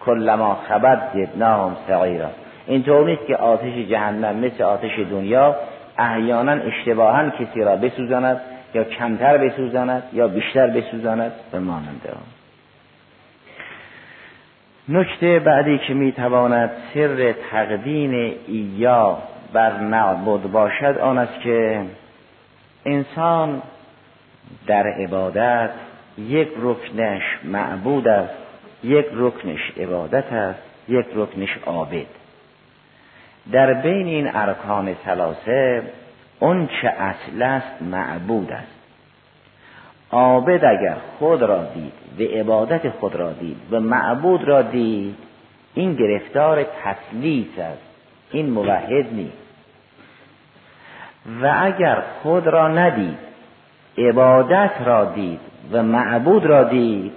کلما 0.00 0.58
خبت 0.68 0.98
زدناهم 1.14 1.76
سعیرا. 1.88 2.30
اینطور 2.66 3.06
نیست 3.06 3.26
که 3.26 3.36
آتش 3.36 3.74
جهنم 3.90 4.36
مثل 4.36 4.62
آتش 4.62 4.98
دنیا 4.98 5.56
احیانا 5.98 6.52
اشتباها 6.52 7.30
کسی 7.30 7.60
را 7.60 7.76
بسوزاند 7.76 8.40
یا 8.74 8.84
کمتر 8.84 9.38
بسوزاند 9.38 10.02
یا 10.12 10.28
بیشتر 10.28 10.66
بسوزاند 10.66 11.32
به 11.52 11.58
مانند 11.58 12.00
آن. 12.06 12.22
نکته 14.88 15.38
بعدی 15.38 15.78
که 15.78 15.94
می‌تواند 15.94 16.70
سر 16.94 17.34
تقدیم 17.50 18.34
ایا 18.46 19.18
بر 19.52 19.78
نعبد 19.78 20.42
باشد 20.42 20.98
آن 20.98 21.18
است 21.18 21.40
که 21.40 21.82
انسان 22.84 23.62
در 24.66 24.86
عبادت 24.86 25.70
یک 26.18 26.48
رکنش 26.60 27.22
معبود 27.44 28.08
است 28.08 28.34
یک 28.84 29.06
رکنش 29.12 29.72
عبادت 29.76 30.32
است 30.32 30.60
یک 30.88 31.06
رکنش 31.14 31.58
عابد. 31.66 32.06
در 33.52 33.74
بین 33.74 34.06
این 34.06 34.30
ارکان 34.34 34.94
ثلاثه 35.04 35.82
اون 36.40 36.68
چه 36.82 36.88
اصل 36.88 37.42
است 37.42 37.82
معبود 37.82 38.52
است. 38.52 38.72
عابد 40.10 40.64
اگر 40.64 40.96
خود 41.18 41.42
را 41.42 41.64
دید 41.64 41.92
و 42.18 42.22
عبادت 42.38 42.90
خود 42.90 43.14
را 43.14 43.32
دید 43.32 43.56
و 43.70 43.80
معبود 43.80 44.44
را 44.44 44.62
دید 44.62 45.16
این 45.74 45.94
گرفتار 45.94 46.62
تسلیس 46.62 47.58
است 47.58 47.82
این 48.32 48.50
موحد 48.50 49.12
نیست. 49.12 49.42
و 51.42 51.58
اگر 51.62 52.02
خود 52.22 52.46
را 52.46 52.68
ندید 52.68 53.31
عبادت 53.98 54.70
را 54.84 55.04
دید 55.04 55.40
و 55.72 55.82
معبود 55.82 56.46
را 56.46 56.64
دید. 56.64 57.12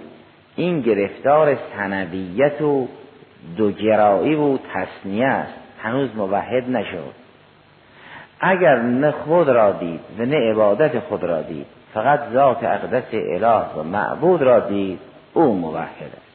این 0.56 0.80
گرفتار 0.80 1.58
سنویت 1.76 2.62
و 2.62 2.88
دوگرایی 3.56 4.34
و 4.34 4.58
تصنیه 4.58 5.26
است. 5.26 5.54
هنوز 5.82 6.16
موحد 6.16 6.70
نشد. 6.70 7.12
اگر 8.40 8.76
نه 8.76 9.10
خود 9.10 9.48
را 9.48 9.72
دید 9.72 10.00
و 10.18 10.22
نه 10.24 10.50
عبادت 10.50 10.98
خود 10.98 11.24
را 11.24 11.42
دید 11.42 11.66
فقط 11.94 12.20
ذات 12.32 12.64
اقدس 12.64 13.04
اله 13.12 13.64
و 13.76 13.82
معبود 13.82 14.42
را 14.42 14.60
دید 14.60 14.98
او 15.34 15.54
موحد 15.54 16.12
است. 16.16 16.26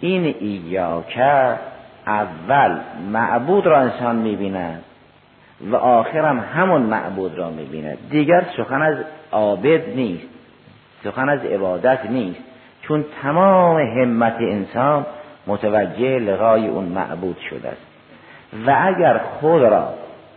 این 0.00 0.34
ایاکه 0.40 1.58
اول 2.06 2.78
معبود 3.12 3.66
را 3.66 3.78
انسان 3.78 4.16
می‌بیند. 4.16 4.84
و 5.70 5.76
آخرم 5.76 6.40
همون 6.40 6.82
معبود 6.82 7.38
را 7.38 7.50
می‌بیند. 7.50 7.98
دیگر 8.10 8.44
سخن 8.56 8.82
از 8.82 8.96
عابد 9.32 9.88
نیست. 9.88 10.28
سخن 11.04 11.28
از 11.28 11.44
عبادت 11.44 12.06
نیست. 12.10 12.40
چون 12.82 13.04
تمام 13.22 13.78
همت 13.80 14.36
انسان 14.40 15.06
متوجه 15.46 16.18
لغای 16.18 16.68
اون 16.68 16.84
معبود 16.84 17.36
شده 17.50 17.68
است. 17.68 17.86
و 18.66 18.76
اگر 18.82 19.18
خود 19.18 19.62
را 19.62 19.94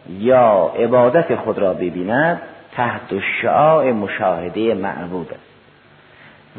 یا 0.10 0.72
عبادت 0.80 1.36
خود 1.36 1.60
را 1.60 1.74
ببیند 1.74 2.42
تحت 2.72 3.20
شعاع 3.42 3.92
مشاهده 3.92 4.74
معبود 4.74 5.32
است. 5.32 5.56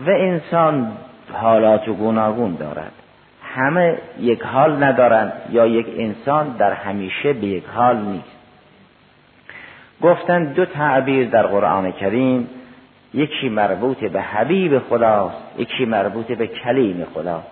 و 0.07 0.11
انسان 0.11 0.92
حالات 1.33 1.88
و 1.88 1.94
گوناگون 1.94 2.55
دارد. 2.55 2.92
همه 3.55 3.98
یک 4.20 4.42
حال 4.42 4.85
ندارند 4.85 5.33
یا 5.50 5.66
یک 5.66 5.87
انسان 5.98 6.48
در 6.48 6.72
همیشه 6.72 7.33
به 7.33 7.46
یک 7.46 7.64
حال 7.74 7.96
نیست. 7.96 8.36
گفتن 10.02 10.44
دو 10.44 10.64
تعبیر 10.64 11.28
در 11.28 11.46
قرآن 11.46 11.92
کریم 11.92 12.48
یکی 13.14 13.48
مربوط 13.48 14.04
به 14.04 14.22
حبیب 14.22 14.78
خداست 14.78 15.37
یکی 15.59 15.85
مربوط 15.85 16.26
به 16.26 16.46
کلیم 16.46 17.06
خدا 17.14 17.42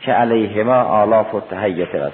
که 0.00 0.12
علیهما 0.12 0.82
آلاف 0.82 1.34
و 1.34 1.40
تحیت 1.40 1.94
و 1.94 2.10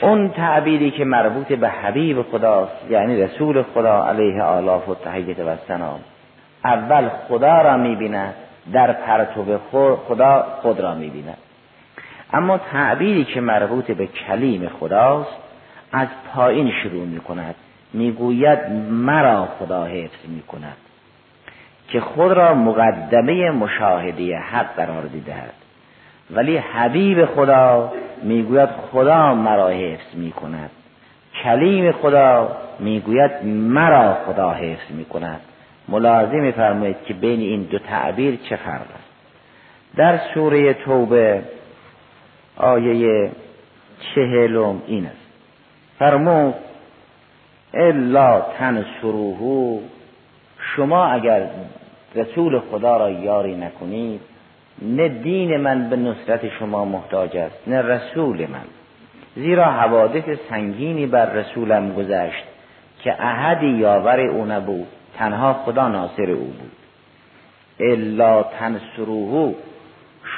اون 0.00 0.28
تعبیری 0.28 0.90
که 0.90 1.04
مربوط 1.04 1.52
به 1.52 1.68
حبیب 1.68 2.22
خداست 2.22 2.90
یعنی 2.90 3.22
رسول 3.22 3.62
خدا 3.62 4.06
علیه 4.06 4.42
آلاف 4.42 4.88
و 4.88 4.94
و 4.94 5.56
سلام 5.68 6.00
اول 6.64 7.08
خدا 7.08 7.62
را 7.62 7.76
می‌بیند 7.76 8.34
در 8.72 8.92
پرتوب 8.92 9.60
خدا 10.08 10.46
خود 10.62 10.80
را 10.80 10.94
می‌بیند. 10.94 11.36
اما 12.32 12.58
تعبیری 12.58 13.24
که 13.24 13.40
مربوط 13.40 13.90
به 13.90 14.06
کلیم 14.06 14.68
خداست 14.80 15.36
از 15.92 16.08
پایین 16.34 16.72
شروع 16.82 17.06
می‌کند. 17.06 17.54
می‌گوید 17.92 18.58
مرا 18.90 19.48
خدا 19.58 19.84
حفظ 19.84 20.28
می‌کند 20.28 20.76
که 21.88 22.00
خود 22.00 22.32
را 22.32 22.54
مقدمه 22.54 23.50
مشاهده 23.50 24.38
حق 24.38 24.74
قرار 24.76 25.02
دیدهد 25.02 25.52
ولی 26.30 26.56
حبیب 26.56 27.24
خدا 27.24 27.92
می‌گوید 28.22 28.68
خدا 28.68 29.34
مرا 29.34 29.68
حفظ 29.68 30.14
می‌کند. 30.14 30.70
کلیم 31.42 31.92
خدا 31.92 32.56
می‌گوید 32.78 33.44
مرا 33.44 34.14
خدا 34.14 34.52
حفظ 34.52 34.90
می‌کند. 34.90 35.40
ملاحظه 35.88 36.36
میفرمایید 36.36 36.96
که 37.06 37.14
بین 37.14 37.40
این 37.40 37.62
دو 37.62 37.78
تعبیر 37.78 38.38
چه 38.48 38.56
فرق 38.56 38.80
است؟ 38.80 39.08
در 39.96 40.20
سوره 40.34 40.74
توبه 40.74 41.42
آیه 42.56 43.30
چهلم 44.14 44.82
این 44.86 45.06
است. 45.06 45.28
فرمود 45.98 46.54
الا 47.74 48.40
تنصروه 48.58 49.80
شما 50.76 51.06
اگر 51.06 51.46
رسول 52.14 52.58
خدا 52.58 52.96
را 52.96 53.10
یاری 53.10 53.56
نکنید 53.56 54.20
نه 54.82 55.08
دین 55.08 55.56
من 55.56 55.88
به 55.88 55.96
نصرت 55.96 56.48
شما 56.48 56.84
محتاج 56.84 57.36
است 57.36 57.68
نه 57.68 57.82
رسول 57.82 58.46
من. 58.46 58.64
زیرا 59.34 59.64
حوادث 59.64 60.24
سنگینی 60.50 61.06
بر 61.06 61.32
رسولم 61.32 61.92
گذشت 61.92 62.44
که 63.02 63.24
احدی 63.24 63.66
یاور 63.66 64.20
او 64.20 64.44
نبود 64.44 64.86
تنها 65.18 65.52
خدا 65.54 65.88
ناصر 65.88 66.30
او 66.30 66.44
بود. 66.44 66.72
الا 67.80 68.42
تنصروه 68.42 69.54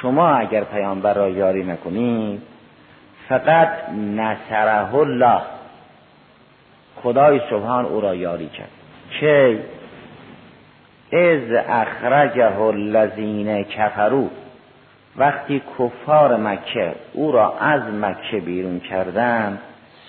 شما 0.01 0.29
اگر 0.29 0.63
پیامبر 0.63 1.13
را 1.13 1.29
یاری 1.29 1.63
نکنید 1.63 2.41
فقط 3.29 3.69
نصره 4.15 4.95
الله. 4.95 5.41
خدای 7.03 7.41
سبحان 7.49 7.85
او 7.85 8.01
را 8.01 8.15
یاری 8.15 8.49
کرد. 8.49 8.69
چه 9.19 9.59
از 11.11 11.65
اخرجه 11.67 12.61
الذین 12.61 13.63
کفرو 13.63 14.29
وقتی 15.17 15.61
کفار 15.79 16.37
مکه 16.37 16.95
او 17.13 17.31
را 17.31 17.57
از 17.59 17.81
مکه 17.81 18.39
بیرون 18.39 18.79
کردن 18.79 19.59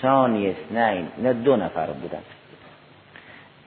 ثانی 0.03 0.51
اثنین 0.51 1.09
نه 1.19 1.33
دو 1.33 1.57
نفر 1.57 1.87
بودن 1.87 2.23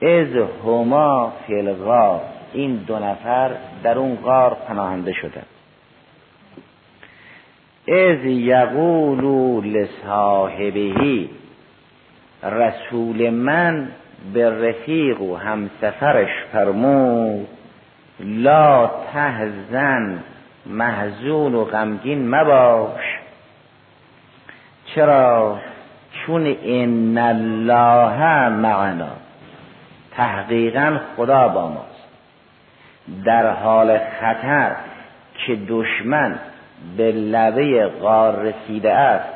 از 0.02 0.48
هما 0.64 1.32
فی 1.46 1.54
الغار 1.54 2.20
این 2.52 2.76
دو 2.76 2.98
نفر 2.98 3.50
در 3.82 3.98
اون 3.98 4.16
غار 4.16 4.56
پناهنده 4.68 5.12
شده 5.12 5.42
از 7.88 8.24
یقولو 8.24 9.60
لصاحبهی 9.60 11.30
رسول 12.50 13.30
من 13.30 13.88
به 14.34 14.68
رفیق 14.68 15.20
و 15.20 15.36
همسفرش 15.36 16.30
فرمود 16.52 17.48
لا 18.20 18.90
تهزن 19.12 20.18
محزون 20.66 21.54
و 21.54 21.64
غمگین 21.64 22.30
مباش. 22.30 23.04
چرا؟ 24.94 25.58
چون 26.12 26.56
ان 26.64 27.18
الله 27.18 28.48
معنا. 28.48 29.16
تحقیقا 30.16 31.00
خدا 31.16 31.48
با 31.48 31.68
ماست. 31.68 32.06
در 33.24 33.50
حال 33.50 33.98
خطر 33.98 34.76
که 35.46 35.58
دشمن 35.68 36.38
به 36.96 37.12
لبه 37.12 37.86
غار 37.86 38.42
رسیده 38.42 38.92
است 38.92 39.35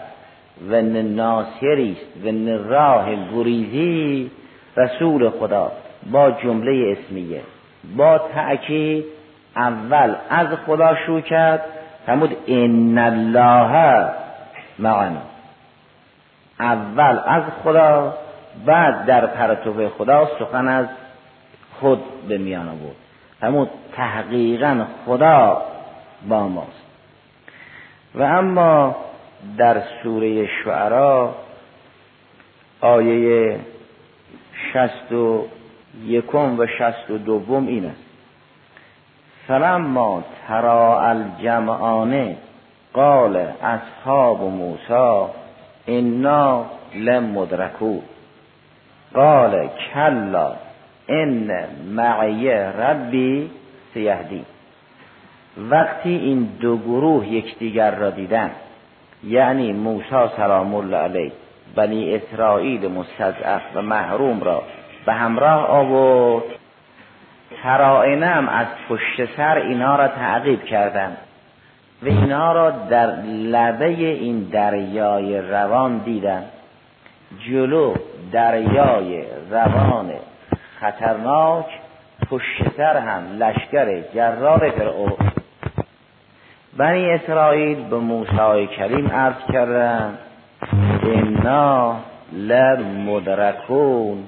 و 0.69 0.83
ناصری 0.83 1.97
است 2.01 2.27
و 2.27 2.49
راه 2.69 3.07
گریزی 3.35 4.31
رسول 4.77 5.31
خدا 5.31 5.73
با 6.13 6.31
جمله 6.31 6.97
اسمیه. 6.99 7.41
با 7.97 8.19
تأکید 8.19 9.05
اول 9.57 10.15
از 10.31 10.47
خدا 10.67 10.97
شروع 11.07 11.21
کرد 11.21 11.65
فرمود 12.07 12.37
ان 12.49 12.99
الله 12.99 14.11
معنا. 14.79 15.23
اول 16.61 17.19
از 17.27 17.43
خدا 17.65 18.15
بعد 18.67 19.07
در 19.07 19.27
پرتو 19.27 19.89
خدا 19.89 20.29
سخن 20.39 20.69
از 20.69 20.87
خود 21.81 22.03
به 22.29 22.39
میان 22.39 22.69
آورد. 22.69 22.97
فرمود 23.41 23.71
تحقیقا 23.97 24.85
خدا 25.07 25.63
با 26.29 26.49
ماست. 26.49 26.85
و 28.15 28.23
اما 28.23 28.97
در 29.59 29.83
سوره 30.03 30.47
شعرا 30.47 31.35
آیه 32.81 33.61
شست 34.73 35.13
و 35.13 35.47
یکم 36.07 36.59
و 36.59 36.67
شست 36.67 37.11
و 37.11 37.19
دوم 37.19 37.67
این 37.67 37.85
است 37.85 38.05
فلما 39.49 40.25
ترا 40.49 41.01
الجمعانه 41.01 42.37
قال 42.93 43.37
اصحاب 43.63 44.43
موسی 44.43 45.33
انا 45.89 46.67
لمدرکو 46.95 48.01
قال 49.15 49.69
کلا 49.95 50.53
ان 51.09 51.67
معی 51.95 52.51
ربی 52.51 53.51
سیهدی 53.95 54.45
وقتی 55.57 56.15
این 56.15 56.49
دو 56.61 56.77
گروه 56.77 57.29
یکدیگر 57.29 57.95
را 57.95 58.11
دیدن 58.11 58.51
یعنی 59.25 59.73
موسی 59.73 60.31
سلام 60.37 60.75
الله 60.75 60.97
علیه 60.97 61.33
بنی 61.75 62.15
اسرائیل 62.15 62.91
مستضعف 62.91 63.63
و 63.75 63.83
محروم 63.83 64.41
را 64.41 64.63
به 65.07 65.13
همراه 65.13 65.67
آورد. 65.67 66.45
ترائنم 67.63 68.49
از 68.49 68.67
پشت 68.89 69.37
سر 69.37 69.59
اینها 69.59 69.97
را 69.97 70.09
تعقیب 70.09 70.65
کردند 70.65 71.17
و 72.03 72.07
اینها 72.07 72.53
را 72.53 72.71
در 72.71 73.07
لبه 73.27 73.87
این 73.87 74.49
دریای 74.53 75.41
روان 75.41 75.99
دیدند. 75.99 76.51
جلو 77.49 77.95
دریای 78.33 79.25
روان 79.51 80.13
خطرناک 80.81 81.67
پشت 82.31 82.63
سر 82.77 82.97
هم 82.97 83.23
لشکر 83.39 84.01
جرار 84.15 84.71
فرعون 84.71 85.30
بنی 86.81 87.11
اسرائیل 87.11 87.85
به 87.91 87.97
موسی 87.97 88.67
کریم 88.77 89.09
عرض 89.09 89.35
کردند 89.53 90.19
انا 91.03 91.97
لمدرکون. 92.33 94.19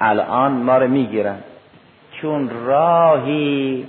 الان 0.00 0.52
ما 0.52 0.78
رو 0.78 0.88
می‌گیرن. 0.88 1.36
چون 2.12 2.50
راهی 2.66 3.86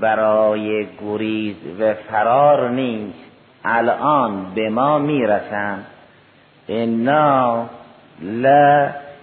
برای 0.00 0.86
گریز 1.02 1.56
و 1.80 1.94
فرار 1.94 2.70
نیست 2.70 3.18
الان 3.64 4.54
به 4.54 4.70
ما 4.70 4.98
می‌رسن. 4.98 5.78
انا 6.68 7.66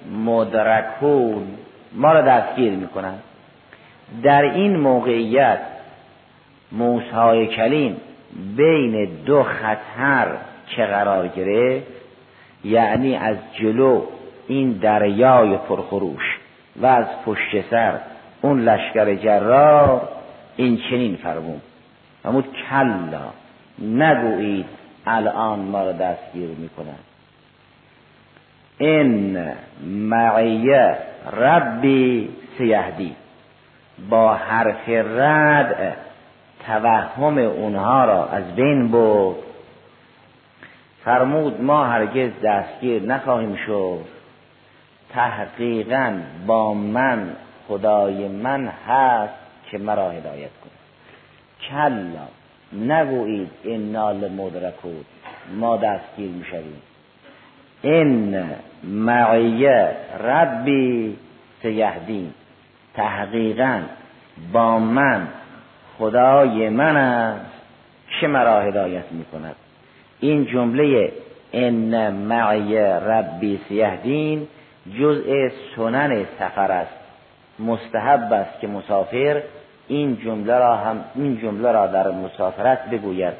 لمدرکون. 0.09 1.43
ما 1.93 2.13
را 2.13 2.21
دستگیر 2.21 2.73
می‌کنن. 2.73 3.15
در 4.23 4.41
این 4.41 4.77
موقعیت 4.77 5.59
موسی 6.73 7.47
کلیم 7.47 7.97
بین 8.57 9.09
دو 9.25 9.43
خطر 9.43 10.27
که 10.67 10.85
قرار 10.85 11.27
گرفت 11.27 11.87
یعنی 12.63 13.15
از 13.15 13.37
جلو 13.53 14.01
این 14.47 14.71
دریای 14.71 15.57
پرخروش 15.57 16.37
و 16.81 16.85
از 16.85 17.05
پشت 17.25 17.69
سر 17.69 17.99
اون 18.41 18.61
لشکر 18.61 19.15
جرار 19.15 20.09
این 20.55 20.77
چنین 20.89 21.15
فرمون 21.15 21.61
فرمود 22.23 22.45
کلا 22.69 23.29
نگویید 23.79 24.65
الان 25.05 25.59
ما 25.59 25.83
را 25.83 25.91
دستگیر 25.91 26.49
می‌کنن 26.49 26.99
این 28.77 29.39
معیه 29.85 30.97
ربی 31.37 32.29
سیهدی. 32.57 33.15
با 34.09 34.33
حرف 34.33 34.89
رد 34.89 35.97
توهم 36.65 37.37
اونها 37.37 38.05
را 38.05 38.27
از 38.27 38.55
بین 38.55 38.91
برد. 38.91 39.35
فرمود 41.05 41.61
ما 41.61 41.85
هرگز 41.85 42.31
دستگیر 42.43 43.03
نخواهیم 43.03 43.55
شد. 43.55 44.05
تحقیقا 45.13 46.19
با 46.47 46.73
من 46.73 47.35
خدای 47.67 48.27
من 48.27 48.67
هست 48.87 49.33
که 49.71 49.77
مرا 49.77 50.09
هدایت 50.09 50.49
کند 50.63 50.73
کلا 51.69 52.27
نگویید 52.73 53.49
نال 53.65 54.31
مدرکود 54.31 55.05
ما 55.59 55.77
دستگیر 55.77 56.29
می‌شویم. 56.29 56.81
این 57.81 58.43
معیه 58.83 59.95
ربی 60.23 61.17
سیهدین. 61.61 62.33
تحقیقا 62.93 63.81
با 64.53 64.79
من 64.79 65.27
خدای 65.97 66.69
من 66.69 66.97
است. 66.97 67.53
که 68.19 68.27
مرا 68.27 68.61
هدایت 68.61 69.11
می 69.11 69.25
کند 69.25 69.55
این 70.19 70.45
جمله 70.45 71.11
ان 71.53 72.09
معی 72.13 72.77
ربی 72.77 73.59
سیهدین 73.67 74.47
جزء 74.99 75.49
سنن 75.75 76.25
سفر 76.39 76.71
است. 76.71 77.03
مستحب 77.59 78.33
است 78.33 78.59
که 78.59 78.67
مسافر 78.67 79.41
این 79.87 80.17
جمله 80.17 80.57
را 80.57 80.75
هم 80.75 81.03
این 81.15 81.41
جمله 81.41 81.71
را 81.71 81.87
در 81.87 82.11
مسافرت 82.11 82.89
بگوید 82.89 83.33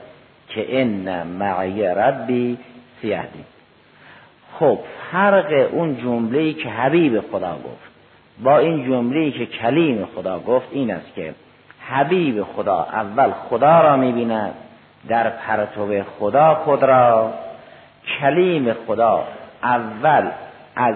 که 0.50 0.82
ان 0.82 1.28
معی 1.28 1.84
ربی 1.84 2.58
سیهدین 3.02 3.46
خب 4.60 4.80
فرق 5.12 5.70
اون 5.72 5.98
جمله 5.98 6.54
که 6.54 6.70
حبیب 6.70 7.20
خدا 7.20 7.56
گفت 7.56 7.94
با 8.44 8.58
این 8.58 8.86
جمله 8.86 9.32
که 9.32 9.46
کلیم 9.46 10.08
خدا 10.16 10.39
گفت 10.39 10.68
این 10.72 10.92
است 10.92 11.16
که 11.16 11.34
حبیب 11.89 12.43
خدا 12.43 12.88
اول 12.93 13.32
خدا 13.50 13.82
را 13.82 13.96
می‌بیند 13.96 14.54
در 15.08 15.30
پرتو 15.30 16.04
خدا 16.19 16.56
خود 16.56 16.84
را. 16.84 17.34
کلیم 18.19 18.74
خدا 18.88 19.24
اول 19.63 20.30
از 20.76 20.96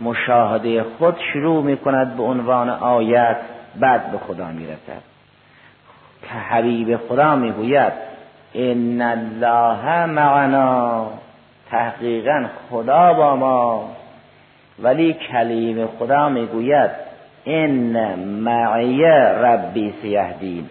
مشاهده 0.00 0.84
خود 0.98 1.16
شروع 1.32 1.62
می 1.62 1.76
کند 1.76 2.16
به 2.16 2.22
عنوان 2.22 2.70
آیت 2.70 3.36
بعد 3.76 4.12
به 4.12 4.18
خدا 4.18 4.46
می 4.46 4.66
رسد 4.66 5.02
که 6.22 6.28
حبیب 6.28 6.96
خدا 6.96 7.36
می 7.36 7.52
گوید 7.52 7.92
ان 8.54 9.02
الله 9.02 10.06
معنا. 10.06 11.06
تحقیقا 11.70 12.46
خدا 12.70 13.12
با 13.12 13.36
ما. 13.36 13.90
ولی 14.78 15.12
کلیم 15.12 15.86
خدا 15.98 16.28
می 16.28 16.46
گوید 16.46 17.11
ان 17.46 18.14
معی 18.18 19.02
ربی 19.42 19.94
سیهدین 20.02 20.68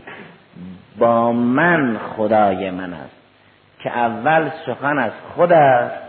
با 1.00 1.32
من 1.32 1.98
خدای 2.18 2.72
من 2.72 2.94
است 2.94 3.16
که 3.80 3.98
اول 3.98 4.50
سخن 4.66 5.00
از 5.00 5.12
خود 5.36 5.54
است 5.54 6.02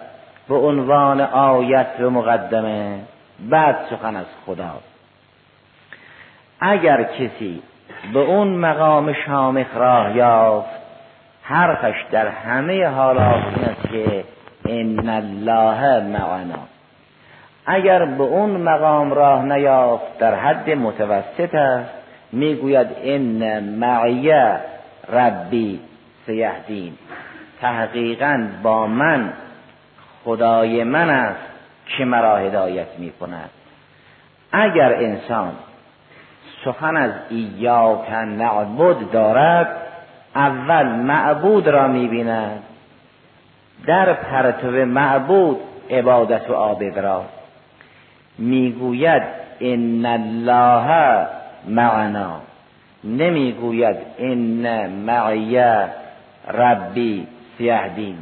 به 0.49 0.55
عنوان 0.55 1.21
آیت 1.21 2.01
و 2.01 2.11
مقدمه 2.11 2.99
بعد 3.51 3.77
سخن 3.91 4.17
از 4.17 4.27
خدا 4.47 4.81
اگر 6.61 7.03
کسی 7.03 7.63
به 8.13 8.19
اون 8.19 8.49
مقام 8.49 9.13
شامخ 9.13 9.67
راه 9.75 10.17
یافت 10.17 10.83
حرفش 11.43 11.95
در 12.11 12.29
همه 12.29 12.87
حالات 12.87 13.45
این 13.45 13.65
است 13.65 13.89
که 13.89 14.25
ان 14.69 15.09
الله 15.09 16.01
معنا 16.01 16.72
اگر 17.67 18.05
به 18.05 18.23
اون 18.23 18.51
مقام 18.51 19.13
راه 19.13 19.45
نیافت 19.45 20.19
در 20.19 20.35
حد 20.35 20.71
متوسط 20.71 21.55
است. 21.55 21.91
می‌گوید 22.33 22.87
ان 23.03 23.65
معی 23.65 24.33
ربی 25.13 25.81
سیهدین. 26.27 26.93
تحقیقا 27.61 28.49
با 28.63 28.87
من 28.87 29.33
خدای 30.25 30.85
من 30.85 31.11
است 31.11 31.41
که 31.87 32.05
مرا 32.05 32.37
هدایت 32.37 32.99
می 32.99 33.11
کند 33.11 33.51
اگر 34.53 34.95
انسان 34.95 35.53
سخن 36.65 36.97
از 36.97 37.11
ایاک 37.31 38.13
نعبد 38.13 39.11
دارد 39.13 39.77
اول 40.35 40.87
معبود 40.87 41.69
را 41.69 41.89
می 41.89 42.09
بیند 42.09 42.63
در 43.87 44.13
پرتو 44.13 44.71
معبود 44.71 45.61
عبادت 45.91 46.51
و 46.51 46.55
عابد 46.55 46.99
را. 46.99 47.25
می‌گوید 48.39 49.23
ان 49.61 50.07
الله 50.07 51.27
معنا. 51.69 52.41
نمی‌گوید 53.05 53.97
ان 54.19 54.87
معی 54.91 55.57
ربی 56.55 57.27
سیهدین. 57.59 58.17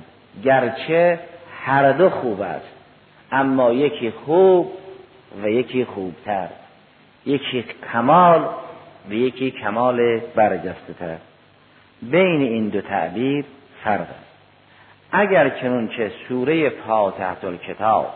گرچه 0.45 1.19
هر 1.65 1.93
دو 1.93 2.11
خوب 2.11 2.41
است 2.41 2.71
اما 3.33 3.73
یکی 3.73 4.11
خوب 4.11 4.73
و 5.43 5.49
یکی 5.49 5.85
خوبتر. 5.85 6.49
یکی 7.27 7.65
کمال 7.93 8.49
و 9.11 9.13
یکی 9.13 9.51
کمال 9.51 10.21
برجسته 10.35 10.93
تر 10.99 11.17
بین 12.03 12.41
این 12.41 12.69
دو 12.69 12.81
تعبیر 12.81 13.45
فرق 13.85 14.01
است. 14.01 14.31
اگر 15.13 15.49
چنون 15.49 15.91
سوره 16.29 16.71
فاتحه 16.71 17.45
الکتاب 17.45 18.15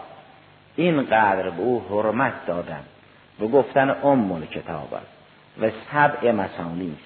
این 0.77 1.03
قدر 1.03 1.51
به 1.51 1.63
او 1.63 1.83
حرمت 1.91 2.47
دادن. 2.47 2.81
و 3.41 3.49
گفتن 3.49 3.97
ام 4.03 4.47
کتاب 4.47 4.89
و 5.61 5.71
سبع 5.93 6.33
مسانی 6.33 6.97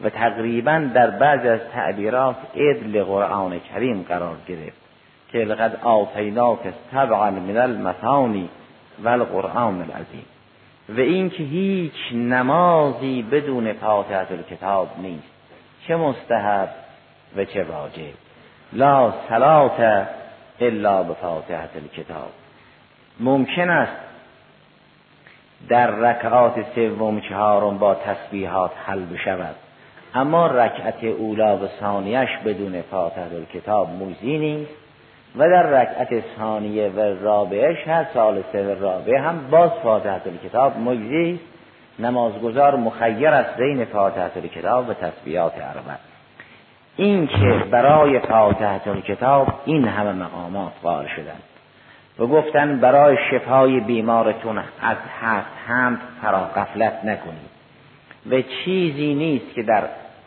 و 0.00 0.10
تقریبا 0.10 0.90
در 0.94 1.10
بعض 1.10 1.46
از 1.46 1.60
تعبیرات 1.72 2.36
ادل 2.54 3.04
قرآن 3.04 3.58
کریم 3.58 4.02
قرار 4.02 4.36
گرفت. 4.48 4.84
که 5.32 5.38
لقد 5.38 5.80
آتیناک 5.82 6.58
سبعا 6.92 7.30
من 7.30 7.56
المثانی 7.56 8.48
و 9.04 9.08
القرآن 9.08 9.82
العظیم. 9.82 10.26
و 10.88 11.00
اینکه 11.00 11.42
هیچ 11.42 12.12
نمازی 12.12 13.22
بدون 13.22 13.72
فاتحه 13.72 14.32
الکتاب 14.32 14.88
نیست. 14.98 15.34
چه 15.86 15.96
مستحب 15.96 16.68
و 17.36 17.44
چه 17.44 17.64
واجب. 17.64 18.14
لا 18.72 19.12
صلات 19.28 20.06
الا 20.60 21.02
به 21.02 21.14
فاتحه 21.14 21.68
الکتاب 21.74 22.30
ممکن 23.20 23.70
است 23.70 23.92
در 25.68 25.86
رکعات 25.86 26.54
سوم 26.74 27.20
چهارم 27.20 27.78
با 27.78 27.94
تسبیحات 27.94 28.70
حل 28.86 29.04
بشود. 29.04 29.54
اما 30.14 30.46
رکعت 30.46 31.04
اولا 31.04 31.56
و 31.56 31.60
ثانیش 31.80 32.30
بدون 32.44 32.82
فاتحه 32.82 33.34
الکتاب 33.34 33.90
موزی 33.90 34.38
نیست 34.38 34.70
و 35.36 35.50
در 35.50 35.62
رکعت 35.62 36.24
ثانیه 36.38 36.88
و 36.88 37.00
رابعش 37.00 37.88
هر 37.88 38.06
سالسه 38.14 38.64
و 38.64 38.82
رابعه 38.82 39.20
هم 39.20 39.50
باز 39.50 39.70
فاتحه 39.82 40.20
الکتاب 40.26 40.78
مجزی 40.78 41.32
است. 41.32 41.54
نمازگزار 41.98 42.76
مخیر 42.76 43.28
است 43.28 43.56
بین 43.56 43.84
فاتحه 43.84 44.30
الکتاب 44.36 44.88
و 44.88 44.94
تسبیحات 44.94 45.52
اربع. 45.56 45.94
این 46.96 47.26
که 47.26 47.64
برای 47.70 48.18
فاتحه 48.18 48.88
الکتاب 48.88 49.48
این 49.64 49.88
همه 49.88 50.12
مقامات 50.12 50.72
قائل 50.82 51.06
شدند 51.06 51.42
و 52.18 52.26
گفتن 52.26 52.80
برای 52.80 53.16
شفای 53.30 53.80
بیمارتون 53.80 54.58
از 54.58 54.96
هفت 55.20 55.50
هم 55.68 55.98
فرا 56.22 56.50
غفلت 56.56 57.04
نکنید. 57.04 57.54
و 58.30 58.42
چیزی 58.42 59.14
نیست 59.14 59.54
که 59.54 59.62
در 59.62 59.82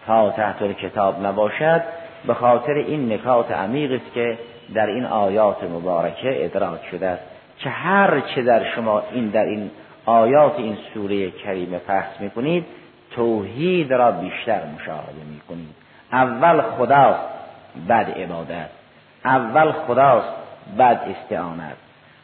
فاتحه 0.08 0.74
کتاب 0.74 1.26
نباشد 1.26 1.84
به 2.28 2.34
خاطر 2.34 2.74
این 2.74 3.14
نکات 3.14 3.52
عمیق 3.52 3.92
است 3.92 4.14
که 4.14 4.38
در 4.74 4.86
این 4.86 5.06
آیات 5.06 5.64
مبارکه 5.64 6.46
ادراک 6.46 6.80
شده 6.92 7.08
است. 7.08 7.24
که 7.58 7.70
هر 7.70 8.20
چه 8.20 8.42
در 8.42 8.64
شما 8.76 9.04
این 9.12 9.28
در 9.28 9.46
این 9.46 9.72
آیات 10.06 10.54
این 10.58 10.78
سوره 10.94 11.32
کریمه 11.32 11.78
فحص 11.78 12.22
می‌کنید 12.22 12.66
توحید 13.12 13.94
را 13.94 14.12
بیشتر 14.12 14.62
مشاهده 14.76 15.24
می‌کنید. 15.34 15.76
اول 16.12 16.62
خداست 16.62 17.20
بعد 17.88 18.12
عبادت. 18.12 18.70
اول 19.26 19.72
خداست 19.72 20.47
بعد 20.78 21.02
استعانت. 21.10 21.76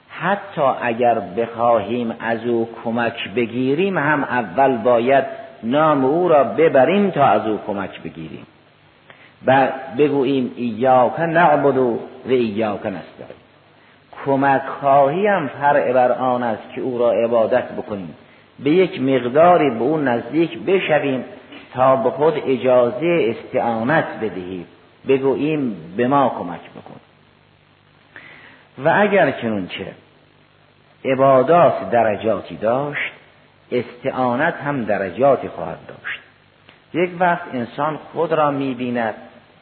حتی 0.10 0.62
اگر 0.82 1.20
بخواهیم 1.20 2.16
از 2.20 2.46
او 2.46 2.70
کمک 2.84 3.30
بگیریم 3.36 3.98
هم 3.98 4.24
اول 4.24 4.78
باید 4.78 5.26
نام 5.64 6.06
او 6.06 6.28
را 6.28 6.44
ببریم 6.44 7.10
تا 7.10 7.26
از 7.26 7.48
او 7.48 7.60
کمک 7.68 8.02
بگیریم. 8.02 8.48
و 9.46 9.68
بگوییم 9.98 10.52
ایاک 10.56 11.20
نعبد 11.20 11.78
و 11.78 12.00
ایاک 12.26 12.86
نستعین. 12.86 13.44
کمک 14.26 14.62
خواهی 14.80 15.28
هم 15.28 15.48
فرع 15.48 15.94
بر 15.94 16.12
آن 16.12 16.44
است 16.44 16.74
که 16.76 16.82
او 16.82 16.98
را 16.98 17.12
عبادت 17.12 17.72
بکنیم. 17.72 18.16
به 18.60 18.70
یک 18.70 19.02
مقداری 19.02 19.70
به 19.70 19.82
او 19.82 19.98
نزدیک 19.98 20.60
بشویم 20.60 21.24
تا 21.74 21.96
به 21.96 22.10
خود 22.10 22.34
اجازه 22.46 23.36
استعانت 23.36 24.06
بدهیم. 24.22 24.66
بگوییم 25.08 25.76
به 25.98 26.08
ما 26.08 26.30
کمک 26.40 26.62
بکن. 26.62 27.03
و 28.78 28.94
اگر 28.96 29.32
چنونچه 29.32 29.88
عبادات 31.06 31.90
درجاتی 31.90 32.56
داشت 32.56 33.12
استعانت 33.72 34.54
هم 34.54 34.84
درجاتی 34.84 35.48
خواهد 35.48 35.80
داشت. 35.88 36.20
یک 36.94 37.10
وقت 37.20 37.48
انسان 37.54 37.98
خود 38.14 38.34
را 38.34 38.52
می‌بیند 38.52 39.14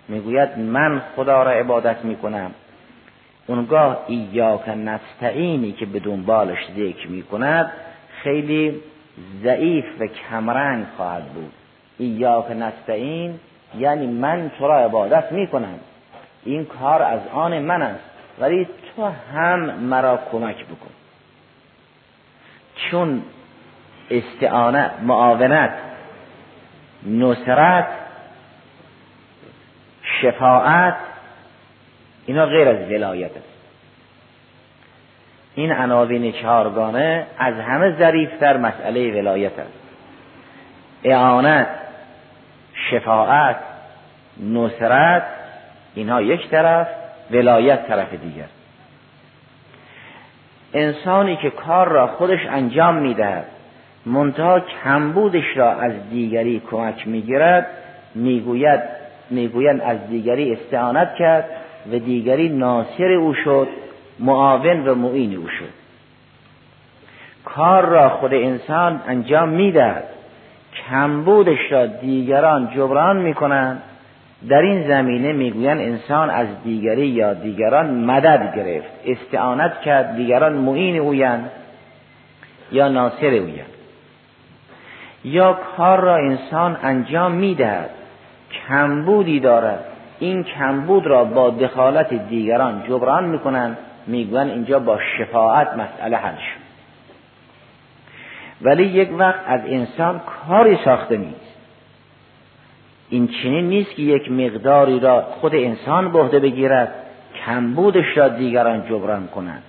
می‌گوید 0.08 0.60
من 0.60 1.02
خدا 1.16 1.44
را 1.44 1.52
عبادت 1.52 2.06
می‌کنم. 2.06 2.52
اونگاه 3.48 4.06
ایاک 4.08 4.70
نستعینی 4.70 5.72
که 5.72 5.86
به 5.86 6.00
دنبالش 6.00 6.60
ذکر 6.78 7.08
می‌کند 7.08 7.72
خیلی 8.24 8.82
ضعیف 9.44 9.86
و 10.00 10.08
کمرنگ 10.08 10.86
خواهد 10.98 11.24
بود. 11.24 11.52
ایاک 11.98 12.52
نستعین 12.52 13.40
یعنی 13.78 14.08
من 14.08 14.52
تو 14.60 14.68
را 14.68 14.80
عبادت 14.80 15.32
می‌کنم. 15.32 15.80
این 16.46 16.66
کار 16.66 17.02
از 17.02 17.20
آن 17.34 17.60
من 17.60 17.82
است. 17.82 18.11
ولی 18.42 18.68
تو 18.96 19.12
هم 19.34 19.60
مرا 19.60 20.20
کمک 20.32 20.66
بکن. 20.66 20.92
چون 22.76 23.24
استعانت 24.10 24.92
معاونت 25.02 25.74
نصرت 27.06 27.88
شفاعت 30.22 30.96
اینا 32.26 32.46
غیر 32.46 32.68
از 32.68 32.92
ولایت 32.92 33.38
است. 33.38 33.48
این 35.56 35.72
عناوین 35.72 36.32
چهارگانه 36.32 37.28
از 37.38 37.56
همه 37.56 37.96
ظریفتر 37.98 38.58
مسئله 38.58 39.22
ولایت 39.22 39.60
است. 39.60 39.80
اعانت 41.04 41.68
شفاعت 42.92 43.60
نصرت 44.40 45.24
اینها 45.96 46.22
یک 46.22 46.50
طرف 46.50 47.01
ولایت 47.32 47.88
طرف 47.88 48.14
دیگر. 48.14 48.46
انسانی 50.74 51.36
که 51.36 51.50
کار 51.50 51.90
را 51.90 52.08
خودش 52.08 52.40
انجام 52.50 52.96
می‌دهد 52.96 53.46
منتها 54.06 54.60
کمبودش 54.60 55.58
را 55.58 55.72
از 55.72 56.10
دیگری 56.10 56.62
کمک 56.72 57.08
می‌گیرد 57.08 57.68
می‌گوید 58.16 58.80
می‌گویند 59.30 59.82
از 59.82 60.08
دیگری 60.10 60.54
استعانت 60.54 61.16
کرد 61.16 61.46
و 61.92 62.00
دیگری 62.00 62.50
ناصر 62.50 63.12
او 63.12 63.34
شد 63.34 63.68
معاون 64.20 64.88
و 64.88 64.96
معین 64.96 65.38
او 65.38 65.48
شد. 65.48 65.70
کار 67.46 67.86
را 67.86 68.10
خود 68.10 68.34
انسان 68.34 69.02
انجام 69.08 69.50
می‌دهد 69.50 70.04
کمبودش 70.90 71.72
را 71.72 71.86
دیگران 71.86 72.72
جبران 72.76 73.18
می‌کنند 73.18 73.84
در 74.50 74.62
این 74.62 74.88
زمینه 74.88 75.34
می‌گویند 75.34 75.80
انسان 75.80 76.30
از 76.30 76.48
دیگری 76.64 77.08
یا 77.08 77.34
دیگران 77.34 78.06
مدد 78.06 78.56
گرفت 78.56 78.90
استعانت 79.06 79.82
کرد 79.82 80.16
دیگران 80.16 80.54
معین 80.54 81.00
اویند 81.00 81.52
یا 82.72 82.88
ناصر 82.88 83.26
اویند. 83.26 83.66
یا 85.24 85.54
کار 85.78 86.00
را 86.00 86.16
انسان 86.16 86.78
انجام 86.84 87.32
می‌دهد 87.32 87.90
کمبودی 88.68 89.40
دارد 89.40 89.86
این 90.20 90.44
کمبود 90.44 91.08
را 91.08 91.24
با 91.24 91.50
دخالت 91.50 92.14
دیگران 92.14 92.84
جبران 92.88 93.24
می‌کنند 93.26 93.78
می‌گویند 94.08 94.50
اینجا 94.50 94.80
با 94.80 95.00
شفاعت 95.18 95.68
مسئله 95.74 96.18
حل 96.18 96.36
شد. 96.36 96.62
ولی 98.62 98.84
یک 98.84 99.10
وقت 99.18 99.40
از 99.48 99.62
انسان 99.66 100.22
کاری 100.48 100.78
ساخته 100.86 101.18
نیست. 101.18 101.51
این 103.12 103.28
چنین 103.28 103.70
نیست 103.70 103.96
که 103.96 104.02
یک 104.02 104.32
مقداری 104.32 105.00
را 105.00 105.22
خود 105.22 105.56
انسان 105.56 106.12
بهده 106.12 106.40
بگیرد 106.40 106.94
کمبودش 107.46 108.18
را 108.18 108.28
دیگران 108.28 108.90
جبران 108.90 109.28
کنند 109.28 109.64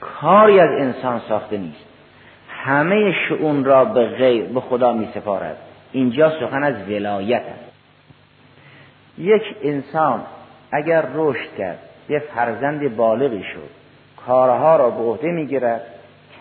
کاری 0.00 0.60
از 0.60 0.70
انسان 0.70 1.20
ساخته 1.28 1.58
نیست. 1.58 1.84
همه 2.48 3.14
شعون 3.28 3.64
را 3.64 3.84
به 3.84 4.06
غیر 4.06 4.44
به 4.44 4.60
خدا 4.60 4.92
می 4.92 5.08
سپارد 5.14 5.56
اینجا 5.92 6.30
سخن 6.40 6.62
از 6.62 6.74
ولایت 6.88 7.42
است. 7.42 7.72
یک 9.18 9.42
انسان 9.62 10.20
اگر 10.72 11.04
رشد 11.14 11.56
کرد 11.58 11.78
یه 12.08 12.18
فرزند 12.18 12.96
بالغی 12.96 13.42
شد 13.42 13.70
کارها 14.26 14.76
را 14.76 14.90
به 14.90 15.02
عهده 15.02 15.28
می‌گیرد 15.28 15.82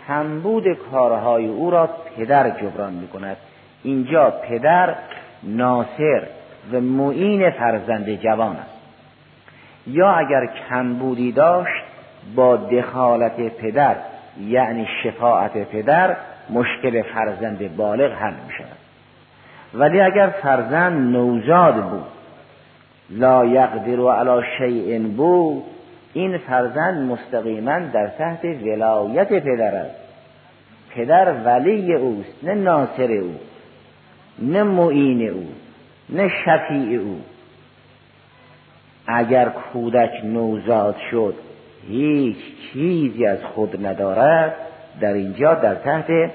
کمبود 0.08 0.64
کارهای 0.92 1.48
او 1.48 1.72
را 1.72 1.90
پدر 2.18 2.50
جبران 2.50 2.94
می 2.94 3.08
کند 3.08 3.38
اینجا 3.84 4.30
پدر 4.30 4.96
ناصر 5.44 6.24
و 6.74 6.82
معین 6.82 7.50
فرزند 7.50 8.16
جوان 8.16 8.56
است. 8.56 8.82
یا 9.88 10.12
اگر 10.12 10.50
کمبودی 10.70 11.32
داشت 11.32 11.84
با 12.36 12.56
دخالت 12.58 13.38
پدر 13.38 13.96
یعنی 14.40 14.88
شفاعت 15.04 15.58
پدر 15.58 16.16
مشکل 16.50 17.02
فرزند 17.02 17.76
بالغ 17.78 18.12
حل 18.12 18.34
می 18.34 18.54
شود 18.58 18.78
ولی 19.74 20.02
اگر 20.02 20.28
فرزند 20.28 21.16
نوزاد 21.16 21.76
بود 21.76 22.08
لا 23.10 23.46
یقدر 23.46 24.00
و 24.00 24.10
علا 24.10 24.44
شیء 24.58 25.00
بود 25.00 25.64
این 26.14 26.38
فرزند 26.38 27.12
مستقیما 27.12 27.80
در 27.80 28.08
تحت 28.08 28.46
ولایت 28.46 29.34
پدر 29.34 29.76
است. 29.76 29.96
پدر 30.96 31.34
ولی 31.46 31.94
اوست 31.94 32.44
نه 32.44 32.54
ناصر 32.54 33.12
او. 33.12 33.36
نه 34.40 34.64
معین 34.64 35.30
او 35.30 35.48
نه 36.10 36.32
شفیع 36.46 37.00
او. 37.00 37.22
اگر 39.08 39.50
کودک 39.50 40.12
نوزاد 40.24 40.96
شد 41.12 41.36
هیچ 41.88 42.38
چیزی 42.74 43.26
از 43.26 43.44
خود 43.44 43.86
ندارد 43.86 44.56
در 45.02 45.14
اینجا 45.14 45.54
در 45.54 45.76
تحت 45.76 46.32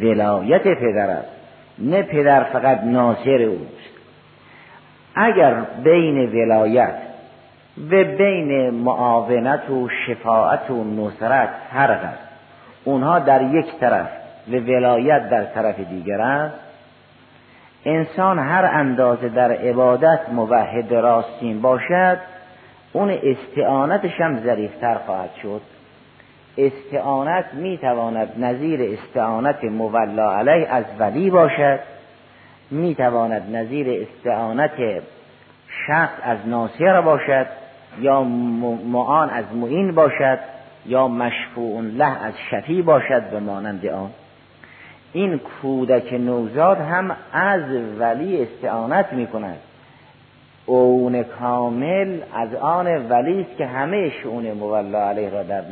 ولایت 0.00 0.62
پدر 0.62 1.10
است. 1.10 1.28
نه 1.78 2.02
پدر 2.02 2.44
فقط 2.44 2.84
ناصر 2.84 3.42
اوست. 3.42 3.90
اگر 5.14 5.54
بین 5.84 6.18
ولایت 6.18 6.94
و 7.90 8.04
بین 8.04 8.70
معاونت 8.70 9.70
و 9.70 9.88
شفاعت 10.06 10.70
و 10.70 10.84
نصرت 10.84 11.48
فرق 11.72 12.04
است 12.04 12.28
اونها 12.84 13.18
در 13.18 13.42
یک 13.42 13.66
طرف 13.80 14.08
و 14.48 14.52
ولایت 14.52 15.30
در 15.30 15.44
طرف 15.44 15.80
دیگر 15.80 16.20
است. 16.20 16.65
انسان 17.84 18.38
هر 18.38 18.64
اندازه 18.64 19.28
در 19.28 19.52
عبادت 19.52 20.20
موحد 20.32 20.94
راستین 20.94 21.60
باشد 21.60 22.18
اون 22.92 23.10
استعانتش 23.22 24.20
هم 24.20 24.40
ظریفتر 24.40 24.94
خواهد 24.94 25.30
شد. 25.42 25.60
استعانت 26.58 27.44
می‌تواند 27.54 28.44
نظیر 28.44 28.98
استعانت 28.98 29.64
مولا 29.64 30.36
علیه 30.38 30.68
از 30.68 30.84
ولی 30.98 31.30
باشد 31.30 31.78
می‌تواند 32.70 33.56
نظیر 33.56 34.06
استعانت 34.06 35.02
شخص 35.86 36.12
از 36.22 36.38
ناصر 36.46 37.00
باشد 37.00 37.46
یا 38.00 38.22
معان 38.22 39.30
از 39.30 39.44
معین 39.54 39.94
باشد 39.94 40.38
یا 40.86 41.08
مشفوع 41.08 41.80
له 41.80 42.24
از 42.24 42.34
شفی 42.50 42.82
باشد 42.82 43.30
به 43.30 43.40
مانند 43.40 43.86
آن. 43.86 44.10
این 45.12 45.38
کودک 45.38 46.12
نوزاد 46.12 46.80
هم 46.80 47.16
از 47.32 47.62
ولی 47.98 48.42
استعانت 48.42 49.12
می 49.12 49.26
کند 49.26 49.58
اون 50.66 51.22
کامل 51.22 52.20
از 52.34 52.54
آن 52.54 52.86
ولی 52.86 53.40
است 53.40 53.56
که 53.58 53.66
همه 53.66 54.10
شعون 54.10 54.52
مولا 54.52 55.08
علیه 55.08 55.30
را 55.30 55.42
در 55.42 55.62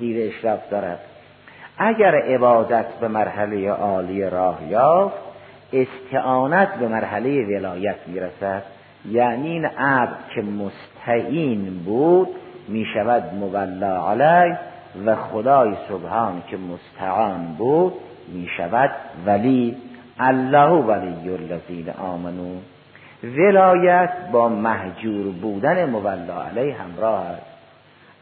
زیر 0.00 0.28
اشراف 0.28 0.70
دارد. 0.70 1.00
اگر 1.78 2.14
عبادت 2.14 2.86
به 3.00 3.08
مرحله 3.08 3.70
عالی 3.70 4.30
راه 4.30 4.58
یافت 4.68 5.16
استعانت 5.72 6.74
به 6.74 6.88
مرحله 6.88 7.46
ولایت 7.46 7.96
می‌رسد. 8.06 8.62
یعنی 9.10 9.48
این 9.48 9.64
عبد 9.64 10.16
که 10.34 10.42
مستعین 10.42 11.78
بود 11.84 12.28
می 12.68 12.86
شود 12.94 13.34
مولا 13.34 14.10
علیه 14.10 14.58
و 15.06 15.16
خدای 15.16 15.74
سبحان 15.88 16.42
که 16.50 16.56
مستعان 16.56 17.54
بود. 17.58 17.92
می 18.32 18.48
شود 18.56 18.90
ولی 19.26 19.76
الله 20.18 20.70
ولی 20.70 21.30
الذین 21.30 21.90
آمنو. 21.90 22.56
ولایت 23.24 24.10
با 24.32 24.48
محجور 24.48 25.32
بودن 25.32 25.84
مولا 25.84 26.42
علیه 26.42 26.76
همراه 26.76 27.26
است. 27.26 27.46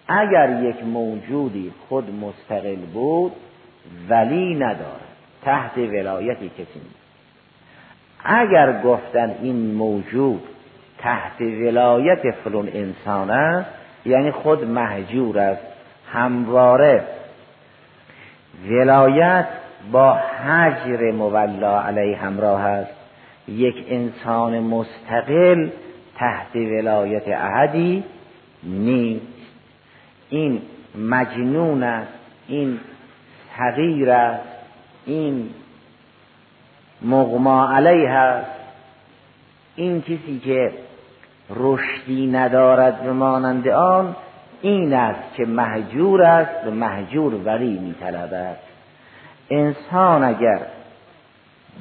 اگر 0.08 0.62
یک 0.62 0.84
موجودی 0.84 1.72
خود 1.88 2.10
مستقل 2.20 2.76
بود 2.76 3.32
ولی 4.08 4.54
ندارد. 4.54 5.06
تحت 5.42 5.78
ولایتی 5.78 6.48
کسی 6.48 6.62
نیست. 6.74 7.06
اگر 8.24 8.82
گفتن 8.82 9.34
این 9.42 9.74
موجود 9.74 10.42
تحت 10.98 11.40
ولایت 11.40 12.30
فلون 12.30 12.68
انسان 12.68 13.30
است 13.30 13.70
یعنی 14.06 14.30
خود 14.30 14.64
محجور 14.64 15.38
است 15.38 15.62
همواره 16.12 17.04
ولایت 18.68 19.46
با 19.92 20.12
حجر 20.12 21.12
مولا 21.12 21.80
علیه 21.80 22.16
همراه 22.16 22.60
است. 22.60 22.94
یک 23.48 23.86
انسان 23.88 24.60
مستقل 24.60 25.68
تحت 26.18 26.56
ولایت 26.56 27.28
احدی 27.28 28.04
نیست. 28.62 29.26
این 30.30 30.62
مجنون 30.98 31.82
است 31.82 32.12
این 32.48 32.80
صغیر 33.56 34.10
است 34.10 34.48
این 35.06 35.50
مغما 37.02 37.72
علیه 37.72 38.10
است. 38.10 38.50
این 39.76 40.02
کسی 40.02 40.40
که 40.44 40.72
رشدی 41.50 42.26
ندارد 42.26 43.02
به 43.02 43.12
مانند 43.12 43.68
آن 43.68 44.16
این 44.62 44.92
است 44.92 45.34
که 45.36 45.44
محجور 45.44 46.22
است 46.22 46.64
به 46.64 46.70
محجور 46.70 47.34
ولی 47.34 47.78
میطلبد. 47.78 48.56
انسان 49.50 50.24
اگر 50.24 50.60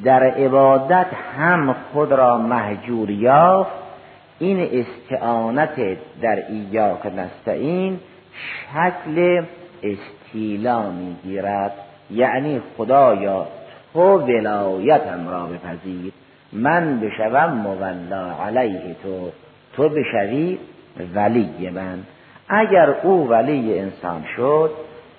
در 0.03 0.23
عبادت 0.23 1.07
هم 1.37 1.75
خود 1.93 2.11
را 2.11 2.37
محجور 2.37 3.09
یافت 3.09 3.71
این 4.39 4.69
استعانت 4.71 5.75
در 6.21 6.43
ایاک 6.49 7.05
نستعین 7.05 7.99
شکل 8.73 9.43
استیلا 9.83 10.89
می‌گیرد. 10.89 11.71
یعنی 12.11 12.61
خدایا 12.77 13.47
تو 13.93 14.17
ولایتم 14.17 15.27
را 15.29 15.45
بپذیر. 15.45 16.13
من 16.53 16.99
بشوم 16.99 17.53
مولا 17.53 18.31
علیه 18.45 18.95
تو 19.03 19.29
تو 19.75 19.89
بشوی 19.89 20.57
ولی 21.15 21.69
من. 21.69 22.03
اگر 22.49 22.89
او 23.03 23.29
ولی 23.29 23.79
انسان 23.79 24.25
شد 24.35 24.71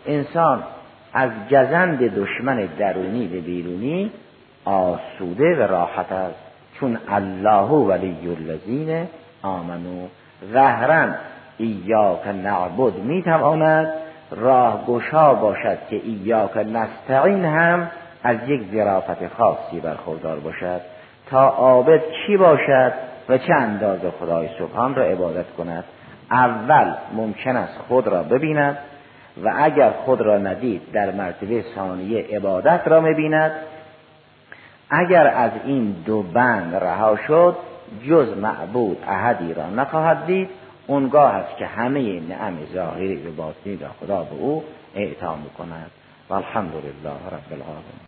انسان 0.07 0.63
از 1.17 1.31
گزند 1.51 1.99
دشمن 1.99 2.69
درونی 2.79 3.27
به 3.27 3.41
بیرونی 3.41 4.11
آسوده 4.65 5.57
و 5.57 5.63
راحت 5.63 6.13
است. 6.13 6.39
چون 6.81 6.99
الله 7.09 7.69
ولی 7.69 8.17
الذین 8.39 9.07
آمنو. 9.43 10.07
ظهرا 10.53 11.09
ایاک 11.59 12.27
نعبد 12.27 12.95
می‌تواند 12.95 13.93
راه 14.31 14.85
گشا 14.87 15.35
باشد 15.35 15.79
که 15.91 15.97
ایاک 15.97 16.57
نستعین 16.57 17.45
هم 17.45 17.91
از 18.23 18.37
یک 18.47 18.63
ظرافت 18.73 19.29
خاصی 19.29 19.81
برخوردار 19.81 20.37
باشد. 20.39 20.81
تا 21.31 21.49
عابد 21.49 22.01
چی 22.27 22.37
باشد 22.37 22.93
و 23.29 23.39
چه 23.39 23.55
اندازه 23.55 24.11
خدای 24.21 24.49
سبحان 24.59 24.95
را 24.95 25.03
عبادت 25.03 25.51
کند؟ 25.59 25.85
اول 26.31 26.95
ممکن 27.15 27.57
است 27.57 27.79
خود 27.89 28.07
را 28.07 28.23
ببیند. 28.23 28.79
و 29.45 29.53
اگر 29.57 29.91
خود 29.91 30.21
را 30.21 30.39
ندید 30.39 30.93
در 30.93 31.11
مرتبه 31.11 31.65
ثانیه 31.75 32.27
عبادت 32.33 32.83
را 32.87 33.01
می‌بیند. 33.01 33.53
اگر 34.91 35.27
از 35.27 35.51
این 35.65 35.97
دو 36.07 36.23
بند 36.23 36.75
رها 36.75 37.17
شد 37.17 37.57
جز 38.09 38.39
معبود 38.39 38.99
احدی 39.09 39.55
را 39.55 39.71
نخواهد 39.71 40.27
دید. 40.27 40.51
اونگاه 40.87 41.35
است 41.35 41.57
که 41.57 41.67
همه 41.67 42.21
نعم 42.21 42.57
ظاهری 42.75 43.29
و 43.29 43.33
باطنی 43.33 43.77
را 43.77 43.89
خدا 44.01 44.23
به 44.23 44.35
او 44.41 44.65
اعطا 44.95 45.37
می‌کند. 45.37 45.91
و 46.31 46.35
الحمدلله 46.35 47.11
رب 47.33 47.53
العالمین. 47.53 48.01